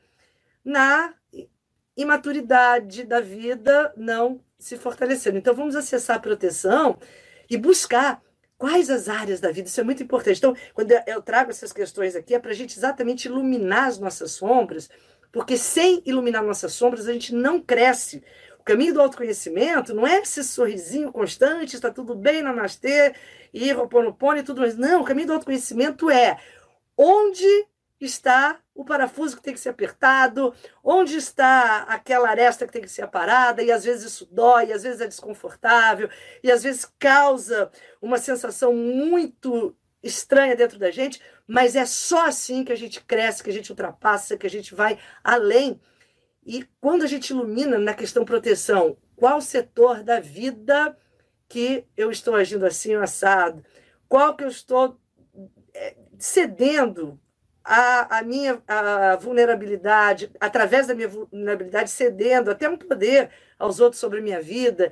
[0.65, 1.15] na
[1.97, 5.39] imaturidade da vida não se fortalecendo.
[5.39, 6.99] Então vamos acessar a proteção
[7.51, 8.23] e buscar
[8.59, 9.69] Quais as áreas da vida?
[9.69, 10.39] Isso é muito importante.
[10.39, 14.33] Então, quando eu trago essas questões aqui, é para a gente exatamente iluminar as nossas
[14.33, 14.91] sombras,
[15.31, 18.23] porque sem iluminar nossas sombras, a gente não cresce.
[18.59, 23.15] O caminho do autoconhecimento não é esse sorrisinho constante, está tudo bem, namastê,
[23.55, 24.77] e roponopono e tudo mais.
[24.77, 26.37] Não, o caminho do autoconhecimento é
[26.97, 27.47] onde
[28.01, 32.89] está o parafuso que tem que ser apertado, onde está aquela aresta que tem que
[32.89, 36.09] ser aparada, e às vezes isso dói, às vezes é desconfortável,
[36.43, 42.65] e às vezes causa uma sensação muito estranha dentro da gente, mas é só assim
[42.65, 45.81] que a gente cresce, que a gente ultrapassa, que a gente vai além.
[46.47, 50.97] E quando a gente ilumina na questão proteção, qual setor da vida
[51.49, 53.65] que eu estou agindo assim, assado?
[54.09, 55.01] Qual que eu estou
[55.75, 57.19] eh, cedendo
[57.71, 63.29] a, a minha a vulnerabilidade, através da minha vulnerabilidade, cedendo até um poder
[63.59, 64.91] aos outros sobre a minha vida,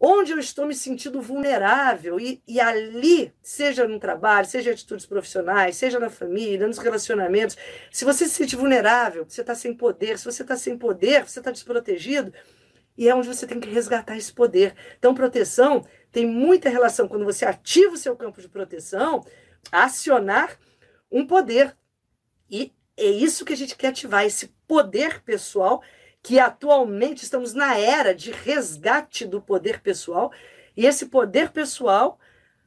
[0.00, 5.04] onde eu estou me sentindo vulnerável, e, e ali, seja no trabalho, seja em atitudes
[5.04, 7.56] profissionais, seja na família, nos relacionamentos,
[7.90, 11.38] se você se sente vulnerável, você está sem poder, se você está sem poder, você
[11.38, 12.32] está desprotegido,
[12.96, 14.74] e é onde você tem que resgatar esse poder.
[14.98, 19.22] Então, proteção tem muita relação, quando você ativa o seu campo de proteção,
[19.70, 20.58] acionar
[21.10, 21.76] um poder
[22.50, 25.82] e é isso que a gente quer ativar, esse poder pessoal,
[26.22, 30.32] que atualmente estamos na era de resgate do poder pessoal,
[30.76, 32.18] e esse poder pessoal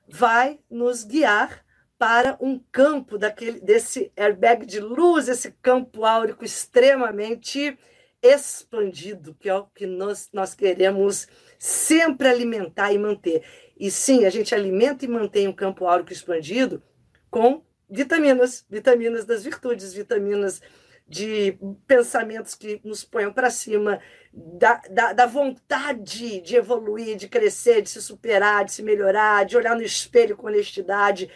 [0.08, 1.66] vai nos guiar
[1.98, 7.78] para um campo daquele desse airbag de luz, esse campo áurico extremamente
[8.22, 13.44] expandido, que é o que nós, nós queremos sempre alimentar e manter.
[13.78, 16.82] E sim, a gente alimenta e mantém um campo áurico expandido
[17.30, 20.62] com vitaminas, vitaminas das virtudes, vitaminas
[21.08, 24.00] de pensamentos que nos ponham para cima,
[24.32, 29.58] da, da, da, vontade de evoluir, de crescer, de se superar, de se melhorar, de
[29.58, 31.30] olhar no espelho com honestidade,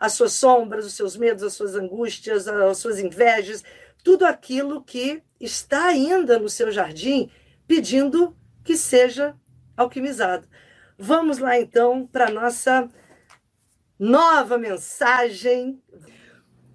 [0.00, 3.62] as suas sombras, os seus medos, as suas angústias, as suas invejas,
[4.02, 7.30] tudo aquilo que está ainda no seu jardim
[7.68, 9.36] pedindo que seja
[9.76, 10.48] alquimizado.
[10.98, 12.88] Vamos lá então para nossa
[14.00, 15.78] nova mensagem.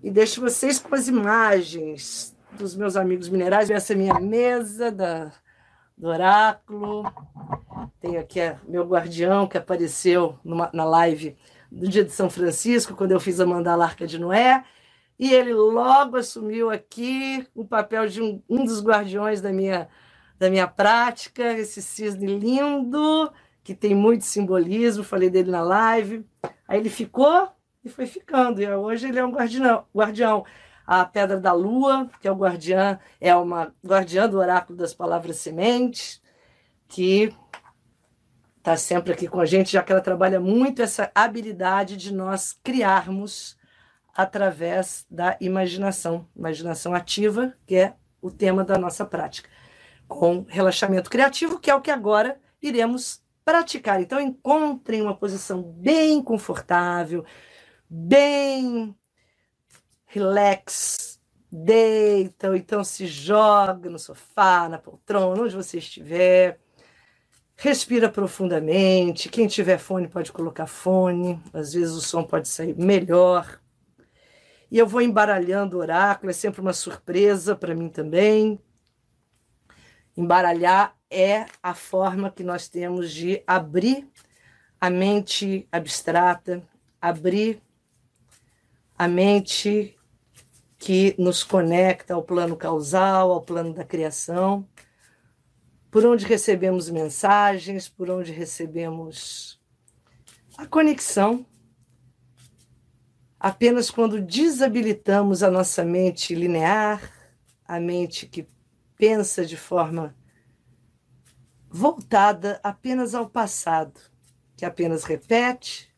[0.04, 3.72] E deixo vocês com as imagens dos meus amigos minerais.
[3.72, 5.32] Essa é minha mesa da,
[5.98, 7.12] do oráculo.
[8.00, 11.36] Tenho aqui meu guardião que apareceu numa, na live
[11.72, 14.64] do dia de São Francisco, quando eu fiz a mandala Arca de Noé.
[15.18, 19.90] E ele logo assumiu aqui o papel de um, um dos guardiões da minha,
[20.38, 23.32] da minha prática, esse cisne lindo,
[23.64, 26.24] que tem muito simbolismo, falei dele na live.
[26.68, 27.50] Aí ele ficou
[27.84, 28.62] e foi ficando.
[28.62, 29.86] E hoje ele é um guardião.
[29.96, 30.46] guardião.
[30.88, 35.38] A Pedra da Lua, que é o guardiã, é uma guardiã do oráculo das palavras
[35.38, 36.22] sementes,
[36.88, 37.34] que
[38.58, 42.54] está sempre aqui com a gente, já que ela trabalha muito essa habilidade de nós
[42.64, 43.58] criarmos
[44.14, 49.50] através da imaginação, imaginação ativa, que é o tema da nossa prática,
[50.08, 54.02] com relaxamento criativo, que é o que agora iremos praticar.
[54.02, 57.24] Então, encontrem uma posição bem confortável,
[57.88, 58.96] bem
[60.08, 66.60] relax, deita, ou então se joga no sofá, na poltrona, onde você estiver.
[67.56, 69.30] Respira profundamente.
[69.30, 73.62] Quem tiver fone pode colocar fone, às vezes o som pode sair melhor.
[74.70, 78.60] E eu vou embaralhando o oráculo, é sempre uma surpresa para mim também.
[80.18, 84.06] Embaralhar é a forma que nós temos de abrir
[84.82, 86.62] a mente abstrata,
[87.02, 87.62] abrir
[88.98, 89.98] a mente
[90.78, 94.68] que nos conecta ao plano causal, ao plano da criação,
[95.90, 99.58] por onde recebemos mensagens, por onde recebemos
[100.58, 101.46] a conexão.
[103.40, 107.10] Apenas quando desabilitamos a nossa mente linear,
[107.66, 108.46] a mente que
[108.98, 110.14] pensa de forma
[111.76, 114.00] voltada apenas ao passado,
[114.56, 115.94] que apenas repete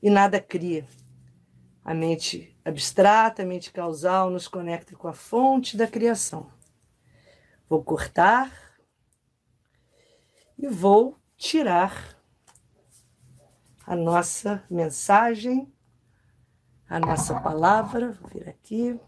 [0.00, 0.86] e nada cria.
[1.84, 6.52] A mente abstrata, a mente causal nos conecta com a fonte da criação.
[7.68, 8.78] Vou cortar
[10.56, 12.16] e vou tirar
[13.84, 15.72] a nossa mensagem,
[16.88, 18.12] a nossa palavra.
[18.12, 19.00] Vou vir aqui.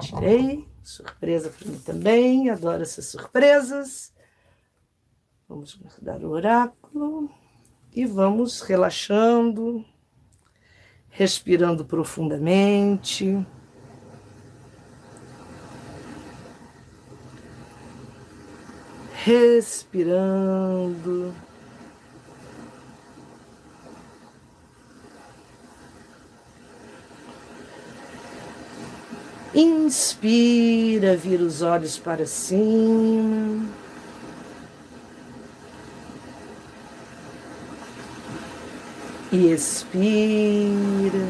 [0.00, 0.73] Tirei.
[0.84, 2.50] Surpresa para mim também.
[2.50, 4.12] Adoro essas surpresas.
[5.48, 7.30] Vamos guardar o oráculo
[7.90, 9.82] e vamos relaxando,
[11.08, 13.46] respirando profundamente.
[19.24, 20.64] Respirando.
[29.54, 33.64] Inspira, vira os olhos para cima.
[39.30, 41.28] E expira,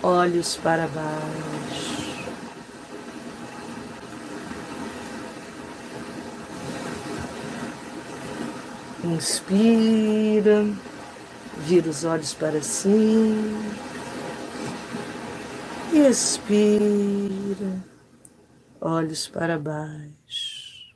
[0.00, 1.96] olhos para baixo.
[9.02, 10.66] Inspira,
[11.58, 13.95] vira os olhos para cima.
[15.98, 17.82] Expira,
[18.78, 20.94] olhos para baixo.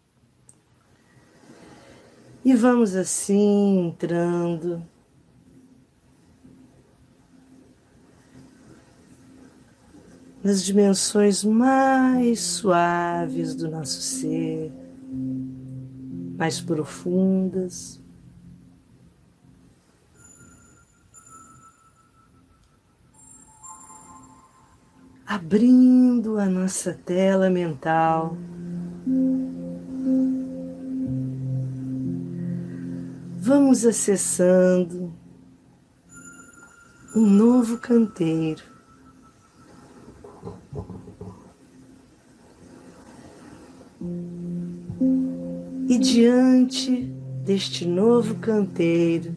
[2.45, 4.87] E vamos assim entrando
[10.45, 14.71] nas dimensões mais suaves do nosso ser,
[16.37, 18.00] mais profundas.
[25.31, 28.37] Abrindo a nossa tela mental.
[33.38, 35.12] Vamos acessando
[37.14, 38.64] um novo canteiro.
[45.88, 47.03] E diante
[47.45, 49.37] deste novo canteiro,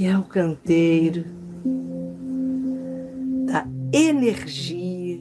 [0.00, 1.26] que é o canteiro
[3.44, 5.20] da energia.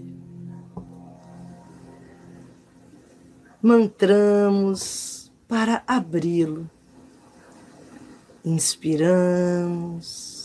[3.61, 6.71] Mantramos para abri-lo.
[8.45, 10.38] Inspiramos.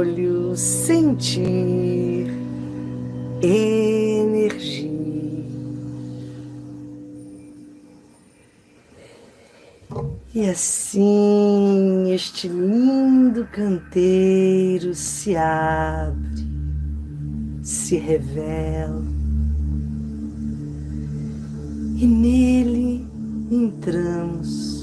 [0.00, 2.32] Escolho sentir
[3.42, 4.90] energia.
[10.32, 16.46] E assim este lindo canteiro se abre,
[17.62, 19.04] se revela,
[21.96, 23.06] e nele
[23.50, 24.79] entramos,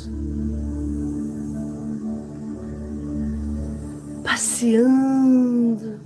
[4.37, 5.99] passeando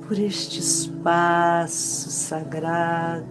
[0.00, 3.26] por este espaço sagrado.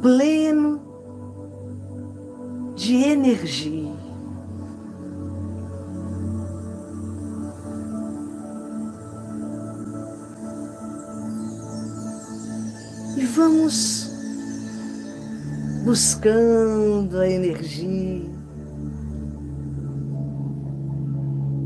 [0.00, 0.80] Pleno
[2.76, 3.92] de energia.
[13.18, 14.11] E vamos
[15.84, 18.30] buscando a energia.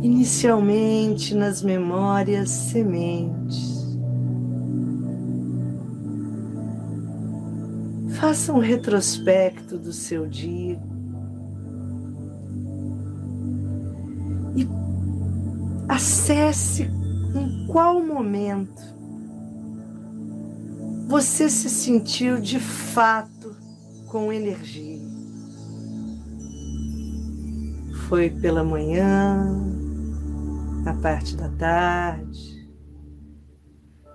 [0.03, 3.77] Inicialmente nas memórias sementes.
[8.19, 10.81] Faça um retrospecto do seu dia.
[14.57, 14.67] E
[15.89, 16.85] acesse
[17.35, 18.83] em qual momento
[21.07, 23.36] você se sentiu de fato
[24.07, 25.01] com energia.
[28.09, 29.45] Foi pela manhã,
[30.85, 32.69] na parte da tarde,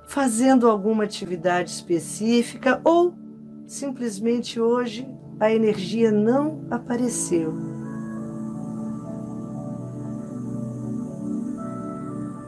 [0.08, 3.14] fazendo alguma atividade específica ou
[3.68, 5.08] simplesmente hoje
[5.40, 7.54] a energia não apareceu.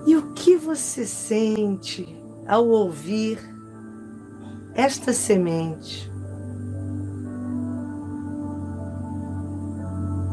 [0.06, 2.16] E o que você sente
[2.46, 3.40] ao ouvir
[4.76, 6.13] esta semente?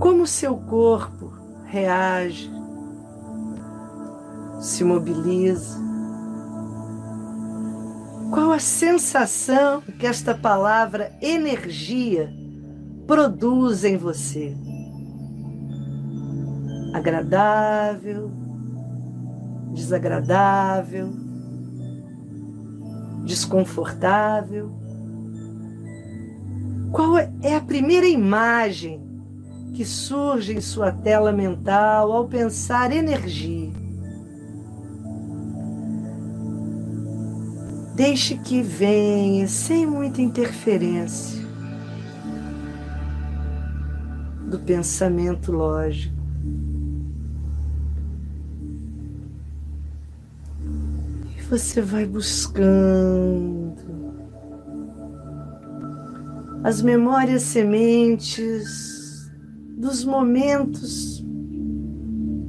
[0.00, 1.30] Como seu corpo
[1.66, 2.50] reage,
[4.58, 5.78] se mobiliza?
[8.32, 12.32] Qual a sensação que esta palavra energia
[13.06, 14.56] produz em você?
[16.94, 18.30] Agradável,
[19.74, 21.10] desagradável,
[23.26, 24.72] desconfortável?
[26.90, 29.09] Qual é a primeira imagem
[29.70, 33.70] que surge em sua tela mental ao pensar energia?
[37.94, 41.40] Deixe que venha sem muita interferência
[44.48, 46.14] do pensamento lógico.
[51.36, 53.76] E você vai buscando
[56.64, 58.99] as memórias sementes
[59.80, 61.24] dos momentos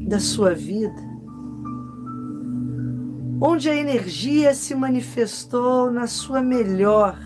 [0.08, 1.12] da sua vida
[3.44, 7.18] onde a energia se manifestou na sua melhor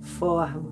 [0.00, 0.70] forma.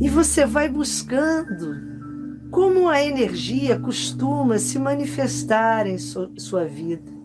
[0.00, 7.19] E você vai buscando como a energia costuma se manifestar em sua vida.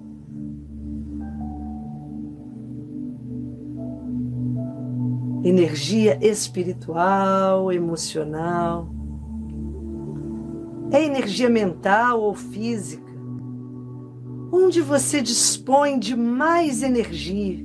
[5.46, 8.90] Energia espiritual, emocional,
[10.92, 13.14] é energia mental ou física?
[14.52, 17.64] Onde você dispõe de mais energia?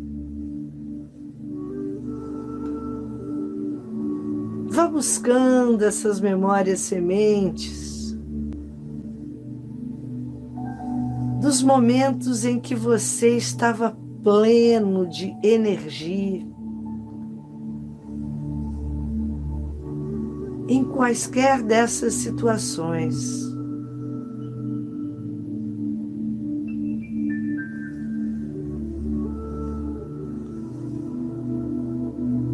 [4.69, 8.15] Vá buscando essas memórias sementes
[11.41, 16.60] dos momentos em que você estava pleno de energia.
[20.71, 23.17] Em quaisquer dessas situações.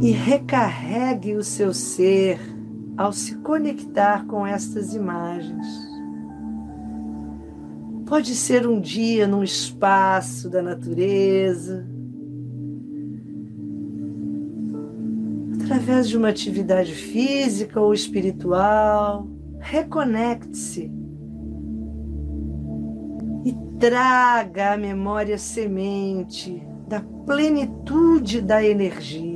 [0.01, 2.41] E recarregue o seu ser
[2.97, 5.67] ao se conectar com estas imagens.
[8.07, 11.87] Pode ser um dia num espaço da natureza,
[15.87, 19.29] através de uma atividade física ou espiritual,
[19.61, 20.91] reconecte-se
[23.45, 29.36] e traga a memória semente da plenitude da energia.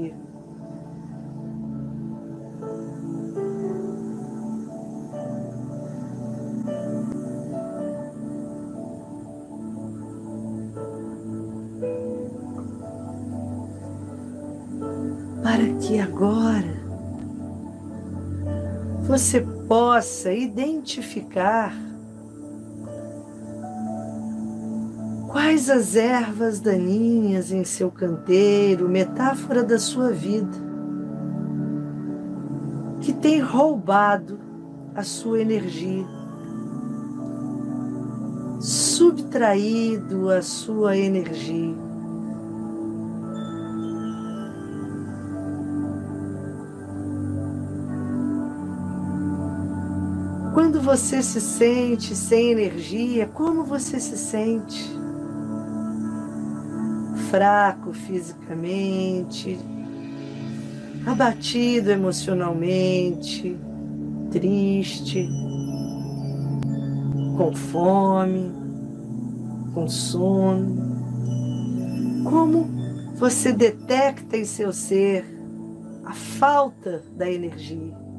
[19.11, 21.75] Você possa identificar
[25.27, 30.57] quais as ervas daninhas em seu canteiro, metáfora da sua vida,
[33.01, 34.39] que tem roubado
[34.95, 36.07] a sua energia,
[38.61, 41.90] subtraído a sua energia.
[50.71, 54.89] Quando você se sente sem energia, como você se sente?
[57.29, 59.59] Fraco fisicamente,
[61.05, 63.59] abatido emocionalmente,
[64.31, 65.29] triste,
[67.37, 68.53] com fome.
[69.75, 71.03] com sono.
[72.23, 72.69] Como
[73.17, 75.25] você detecta em seu ser
[76.05, 78.10] a falta da energia.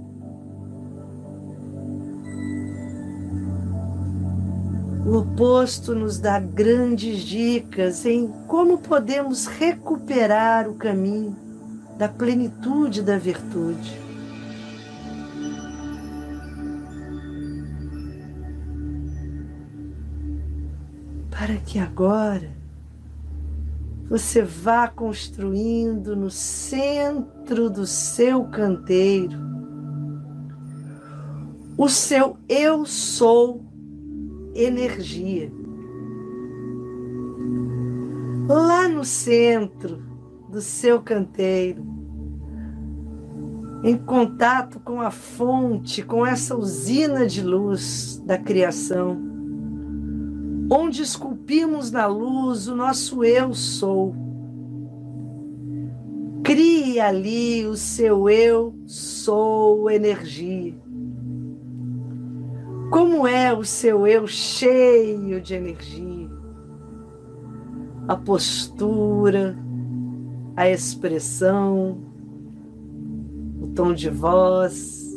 [5.04, 11.36] O oposto nos dá grandes dicas em como podemos recuperar o caminho
[11.98, 14.00] da plenitude da virtude.
[21.32, 22.52] Para que agora
[24.08, 29.40] você vá construindo no centro do seu canteiro
[31.78, 33.71] o seu eu sou
[34.54, 35.52] energia.
[38.48, 40.02] Lá no centro
[40.50, 41.86] do seu canteiro,
[43.84, 49.18] em contato com a fonte, com essa usina de luz da criação,
[50.70, 54.16] onde esculpimos na luz o nosso eu sou.
[56.44, 60.81] Crie ali o seu eu sou energia.
[62.92, 66.30] Como é o seu eu cheio de energia?
[68.06, 69.58] A postura,
[70.58, 72.02] a expressão,
[73.62, 75.10] o tom de voz.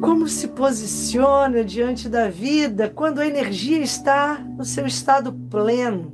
[0.00, 6.12] Como se posiciona diante da vida quando a energia está no seu estado pleno.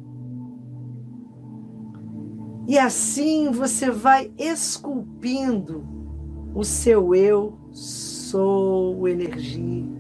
[2.69, 6.02] E assim você vai esculpindo
[6.55, 9.91] o seu eu sou energia.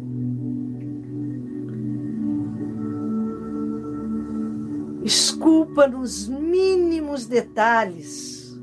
[5.02, 8.56] Esculpa nos mínimos detalhes.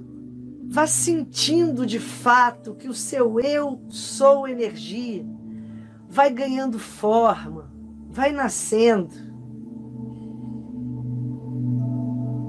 [0.72, 5.26] Vá sentindo de fato que o seu eu sou energia
[6.10, 7.72] vai ganhando forma,
[8.10, 9.14] vai nascendo.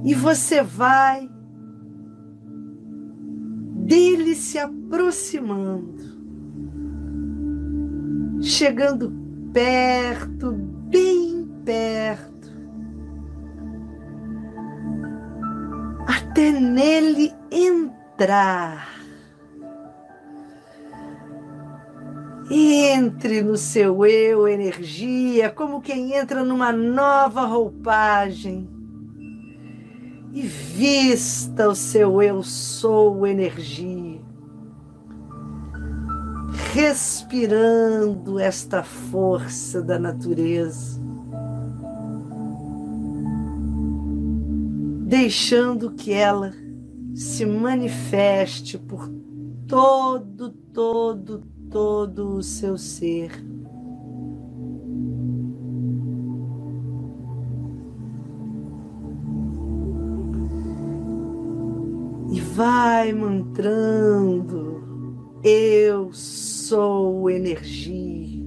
[0.03, 1.29] E você vai
[3.91, 6.01] dele se aproximando,
[8.41, 9.13] chegando
[9.53, 12.31] perto, bem perto
[16.07, 19.01] até nele entrar.
[22.49, 28.80] Entre no seu eu energia, como quem entra numa nova roupagem.
[30.33, 34.21] E vista o seu eu sou energia.
[36.73, 41.01] Respirando esta força da natureza.
[45.11, 46.53] deixando que ela
[47.13, 49.11] se manifeste por
[49.67, 53.33] todo, todo, todo o seu ser.
[62.61, 64.83] Vai mantrando:
[65.43, 68.39] Eu sou energia.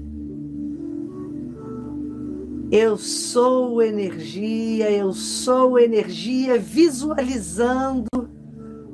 [2.72, 8.07] Eu sou energia, eu sou energia, visualizando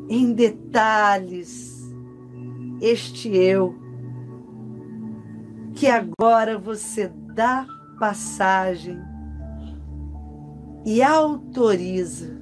[0.09, 1.77] em detalhes
[2.81, 3.75] este eu
[5.75, 7.65] que agora você dá
[7.99, 8.97] passagem
[10.85, 12.38] e autoriza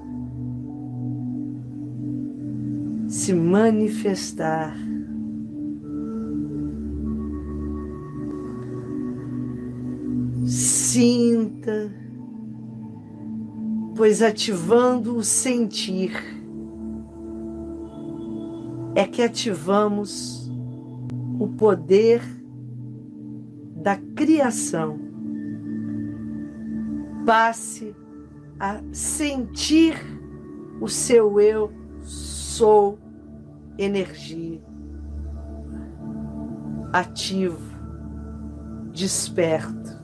[3.18, 4.78] se manifestar
[10.45, 11.91] Sinta,
[13.95, 16.11] pois ativando o sentir
[18.95, 20.49] é que ativamos
[21.39, 22.22] o poder
[23.76, 24.97] da criação.
[27.26, 27.95] Passe
[28.59, 29.95] a sentir
[30.80, 33.07] o seu eu sou
[33.78, 34.61] energia
[36.91, 37.59] ativo,
[38.91, 39.97] desperto.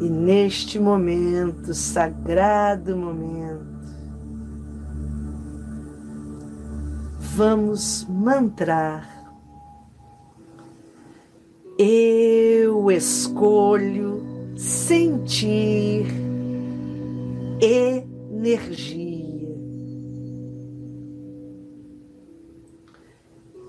[0.00, 3.62] E neste momento, sagrado momento,
[7.36, 9.08] vamos mantrar.
[11.78, 14.11] Eu escolho
[14.62, 16.06] sentir
[17.60, 19.22] energia.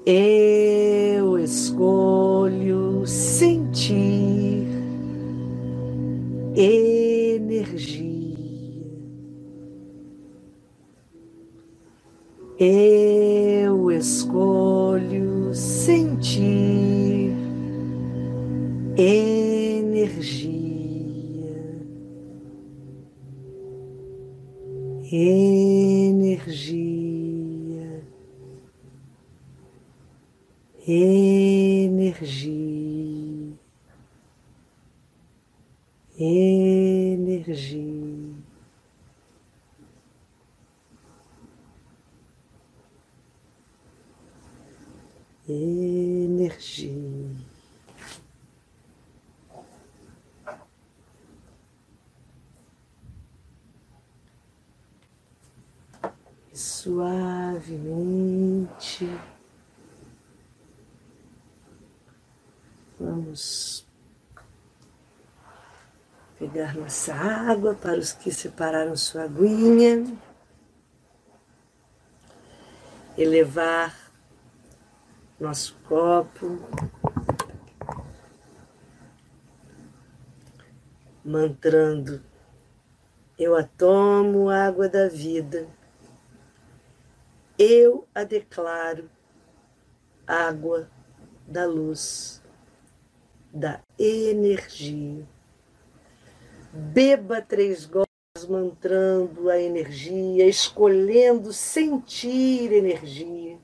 [0.05, 4.22] Eu escolho sentir
[66.53, 70.05] pegar nossa água para os que separaram sua aguinha,
[73.17, 74.11] elevar
[75.39, 76.59] nosso copo,
[81.25, 82.23] mantrando:
[83.37, 85.67] Eu a tomo, água da vida,
[87.57, 89.09] eu a declaro,
[90.27, 90.87] água
[91.47, 92.43] da luz,
[93.51, 95.27] da energia.
[96.73, 98.09] Beba três gotas
[98.49, 103.59] mantrando a energia, escolhendo sentir energia.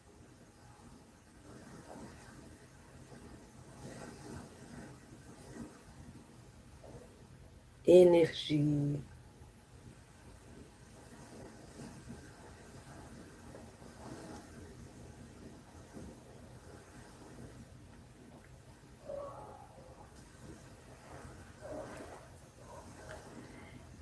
[7.91, 8.99] energia.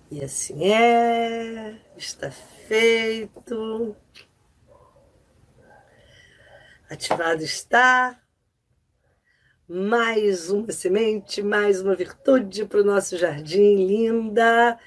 [0.10, 3.96] E assim é, está feito.
[6.90, 8.18] Ativado está
[9.68, 14.80] mais uma semente, mais uma virtude para o nosso jardim, linda.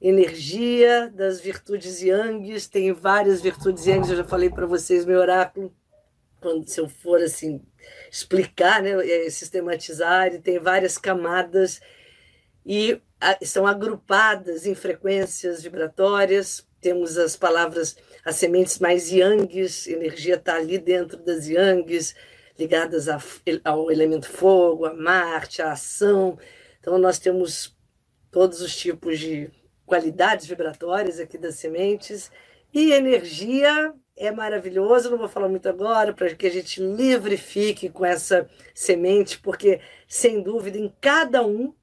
[0.00, 5.74] Energia das virtudes Yangs, tem várias virtudes Yangs, eu já falei para vocês, meu oráculo,
[6.40, 7.62] quando se eu for assim
[8.10, 11.80] explicar, né, é, sistematizar, e tem várias camadas
[12.64, 13.00] e
[13.42, 16.66] são agrupadas em frequências vibratórias.
[16.80, 22.14] Temos as palavras, as sementes mais Yangs, energia está ali dentro das Yangs
[22.58, 23.06] ligadas
[23.64, 26.38] ao elemento fogo, a Marte, a ação.
[26.80, 27.76] Então, nós temos
[28.30, 29.50] todos os tipos de
[29.84, 32.30] qualidades vibratórias aqui das sementes.
[32.72, 37.88] E energia é maravilhoso, não vou falar muito agora, para que a gente livre fique
[37.88, 41.74] com essa semente, porque, sem dúvida, em cada um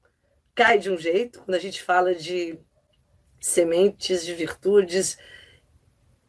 [0.54, 1.40] cai de um jeito.
[1.40, 2.58] Quando a gente fala de
[3.40, 5.18] sementes de virtudes,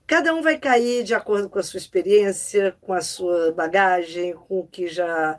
[0.07, 4.59] Cada um vai cair de acordo com a sua experiência, com a sua bagagem, com
[4.59, 5.36] o que já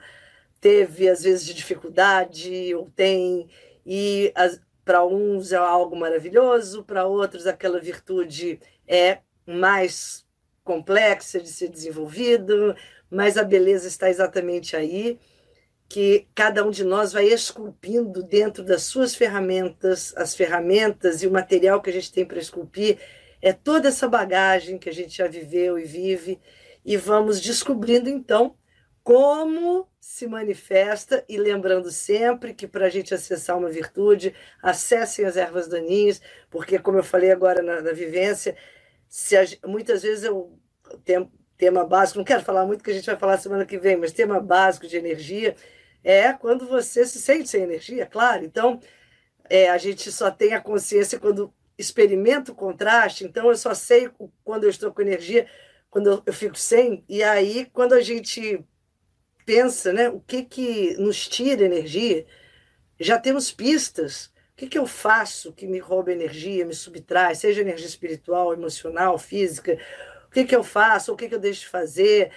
[0.61, 3.49] teve, às vezes, de dificuldade ou tem.
[3.87, 4.32] E
[4.84, 8.59] para uns é algo maravilhoso, para outros aquela virtude
[8.89, 10.26] é mais
[10.64, 12.74] complexa de ser desenvolvido,
[13.09, 15.16] mas a beleza está exatamente aí,
[15.89, 21.32] que cada um de nós vai esculpindo dentro das suas ferramentas, as ferramentas e o
[21.32, 22.99] material que a gente tem para esculpir.
[23.41, 26.41] É toda essa bagagem que a gente já viveu e vive,
[26.84, 28.57] e vamos descobrindo então
[29.03, 35.37] como se manifesta, e lembrando sempre que para a gente acessar uma virtude, acessem as
[35.37, 36.20] ervas daninhas,
[36.51, 38.57] porque, como eu falei agora na, na vivência,
[39.62, 40.59] a, muitas vezes eu
[41.05, 43.97] tem, tema básico, não quero falar muito que a gente vai falar semana que vem,
[43.97, 45.55] mas tema básico de energia
[46.05, 48.45] é quando você se sente sem energia, claro.
[48.45, 48.81] Então,
[49.49, 54.11] é, a gente só tem a consciência quando experimento o contraste, então eu só sei
[54.43, 55.47] quando eu estou com energia,
[55.91, 58.65] quando eu fico sem, e aí quando a gente
[59.45, 62.27] pensa, né, o que que nos tira energia,
[62.99, 64.27] já temos pistas.
[64.53, 69.19] O que, que eu faço que me rouba energia, me subtrai, seja energia espiritual, emocional,
[69.19, 69.79] física?
[70.27, 71.13] O que, que eu faço?
[71.13, 72.33] O que, que eu deixo de fazer?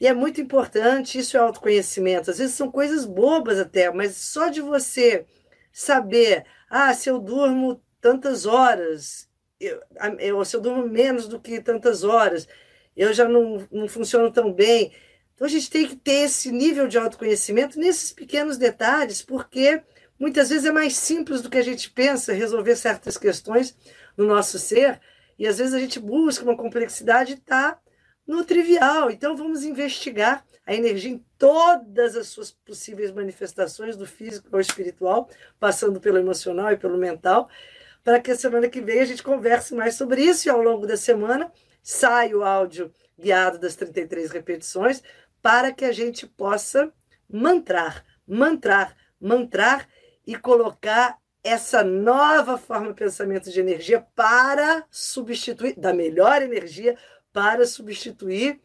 [0.00, 2.30] E é muito importante, isso é autoconhecimento.
[2.30, 5.24] Às vezes são coisas bobas até, mas só de você
[5.72, 9.28] saber, ah, se eu durmo tantas horas,
[9.60, 12.46] eu, se eu durmo menos do que tantas horas,
[12.96, 14.92] eu já não, não funciono tão bem.
[15.34, 19.82] Então a gente tem que ter esse nível de autoconhecimento nesses pequenos detalhes, porque
[20.18, 23.76] muitas vezes é mais simples do que a gente pensa resolver certas questões
[24.16, 25.00] no nosso ser,
[25.36, 27.78] e às vezes a gente busca uma complexidade e está
[28.26, 29.10] no trivial.
[29.10, 35.28] Então vamos investigar a energia em todas as suas possíveis manifestações, do físico ao espiritual,
[35.60, 37.48] passando pelo emocional e pelo mental,
[38.02, 40.86] para que a semana que vem a gente converse mais sobre isso e ao longo
[40.86, 41.52] da semana
[41.82, 45.02] sai o áudio guiado das 33 repetições,
[45.42, 46.90] para que a gente possa
[47.28, 49.86] mantrar, mantrar, mantrar
[50.26, 56.96] e colocar essa nova forma de pensamento de energia para substituir, da melhor energia,
[57.34, 58.60] para substituir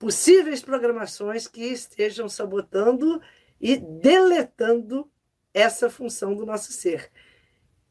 [0.00, 3.22] possíveis programações que estejam sabotando
[3.60, 5.08] e deletando
[5.54, 7.08] essa função do nosso ser.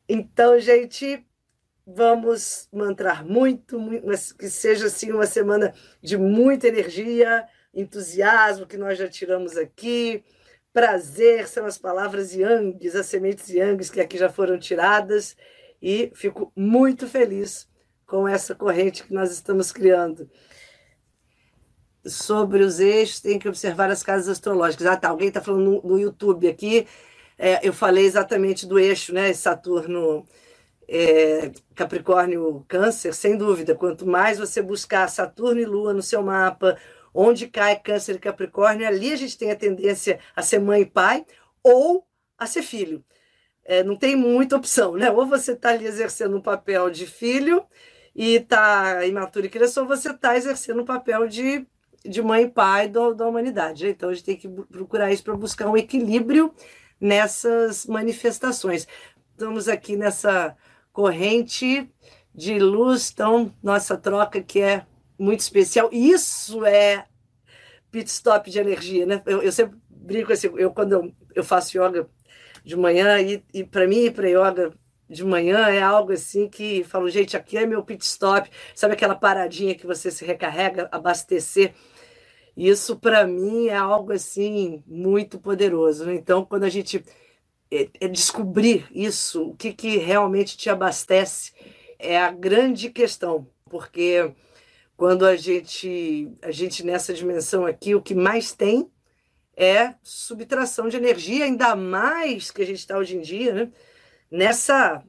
[0.08, 1.26] Então, gente,
[1.88, 8.98] vamos mantrar muito, muito que seja assim uma semana de muita energia, entusiasmo que nós
[9.00, 10.22] já tiramos aqui.
[10.74, 15.38] Prazer são as palavras yangs, as sementes yangs que aqui já foram tiradas,
[15.82, 17.72] e fico muito feliz
[18.06, 20.30] com essa corrente que nós estamos criando.
[22.06, 24.86] Sobre os eixos, tem que observar as casas astrológicas.
[24.88, 25.10] Ah, tá.
[25.10, 26.86] Alguém está falando no, no, YouTube aqui.
[27.38, 29.32] É, eu falei exatamente do eixo, né?
[29.34, 30.26] Saturno,
[30.88, 33.74] é, Capricórnio, Câncer, sem dúvida.
[33.74, 36.78] Quanto mais você buscar Saturno e Lua no seu mapa,
[37.14, 40.86] onde cai Câncer e Capricórnio, ali a gente tem a tendência a ser mãe e
[40.86, 41.26] pai
[41.64, 42.06] ou
[42.38, 43.04] a ser filho.
[43.66, 45.10] É, não tem muita opção, né?
[45.10, 47.66] Ou você está ali exercendo um papel de filho
[48.16, 51.66] e está imaturo e criação, você está exercendo um papel de
[52.06, 53.86] de mãe e pai do, da humanidade.
[53.86, 53.92] Né?
[53.92, 56.54] Então a gente tem que procurar isso para buscar um equilíbrio
[57.00, 58.88] nessas manifestações.
[59.32, 60.56] Estamos aqui nessa
[60.92, 61.90] corrente
[62.36, 64.86] de luz, então nossa troca que é
[65.18, 65.90] muito especial.
[65.92, 67.06] Isso é
[67.92, 69.22] pit stop de energia, né?
[69.26, 72.08] Eu, eu sempre brinco assim, eu quando eu, eu faço yoga
[72.64, 74.74] de manhã e, e para mim para yoga
[75.14, 79.16] de manhã é algo assim que falo, gente, aqui é meu pit stop, sabe aquela
[79.16, 81.74] paradinha que você se recarrega, abastecer
[82.56, 86.06] isso, para mim, é algo assim muito poderoso.
[86.06, 86.16] Né?
[86.16, 87.04] Então, quando a gente
[87.72, 91.52] é, é descobrir isso, o que, que realmente te abastece,
[91.98, 94.32] é a grande questão, porque
[94.96, 98.90] quando a gente, a gente nessa dimensão aqui, o que mais tem
[99.56, 103.72] é subtração de energia, ainda mais que a gente está hoje em dia, né?
[104.34, 105.04] Nessa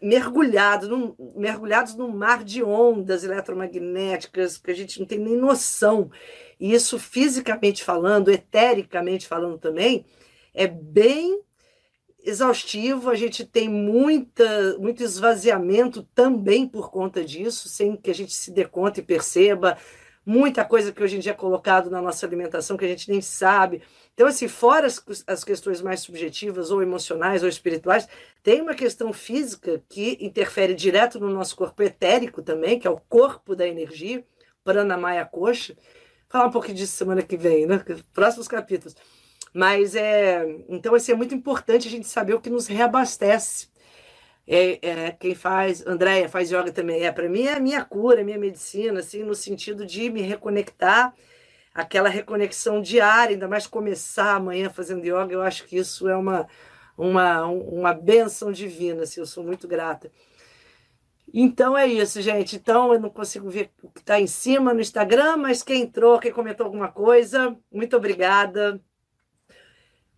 [0.00, 6.10] mergulhado num, mergulhados num mar de ondas eletromagnéticas que a gente não tem nem noção.
[6.58, 10.06] E isso, fisicamente falando, etericamente falando também,
[10.54, 11.42] é bem
[12.24, 13.10] exaustivo.
[13.10, 18.52] A gente tem muita, muito esvaziamento também por conta disso, sem que a gente se
[18.52, 19.76] dê conta e perceba.
[20.24, 23.20] Muita coisa que hoje em dia é colocado na nossa alimentação que a gente nem
[23.20, 23.82] sabe
[24.14, 28.06] então, assim, fora as, as questões mais subjetivas, ou emocionais, ou espirituais,
[28.42, 33.00] tem uma questão física que interfere direto no nosso corpo etérico também, que é o
[33.08, 34.24] corpo da energia,
[34.62, 35.76] Pranamaya Coxa.
[36.28, 37.82] Falar um pouquinho disso semana que vem, né?
[38.12, 38.94] Próximos capítulos.
[39.54, 40.44] Mas é.
[40.68, 43.68] Então, assim, é muito importante a gente saber o que nos reabastece.
[44.46, 47.02] É, é, quem faz, Andréia faz yoga também.
[47.04, 50.22] É, para mim é a minha cura, a minha medicina, assim, no sentido de me
[50.22, 51.14] reconectar
[51.74, 56.46] aquela reconexão diária, ainda mais começar amanhã fazendo yoga, eu acho que isso é uma,
[56.96, 60.10] uma, uma benção divina, assim, eu sou muito grata.
[61.32, 62.56] Então é isso, gente.
[62.56, 66.18] Então eu não consigo ver o que está em cima no Instagram, mas quem entrou,
[66.18, 68.80] quem comentou alguma coisa, muito obrigada.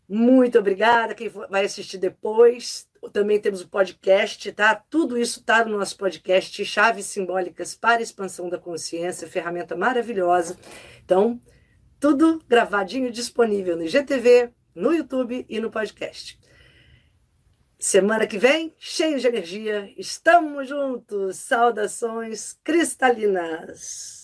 [0.08, 1.14] Muito obrigada.
[1.14, 4.74] Quem vai assistir depois, também temos o podcast, tá?
[4.74, 10.58] Tudo isso está no nosso podcast, Chaves Simbólicas para Expansão da Consciência, ferramenta maravilhosa.
[11.04, 11.40] Então,
[11.98, 16.38] tudo gravadinho disponível no IGTV, no YouTube e no podcast.
[17.78, 21.36] Semana que vem, cheio de energia, estamos juntos.
[21.36, 24.23] Saudações cristalinas.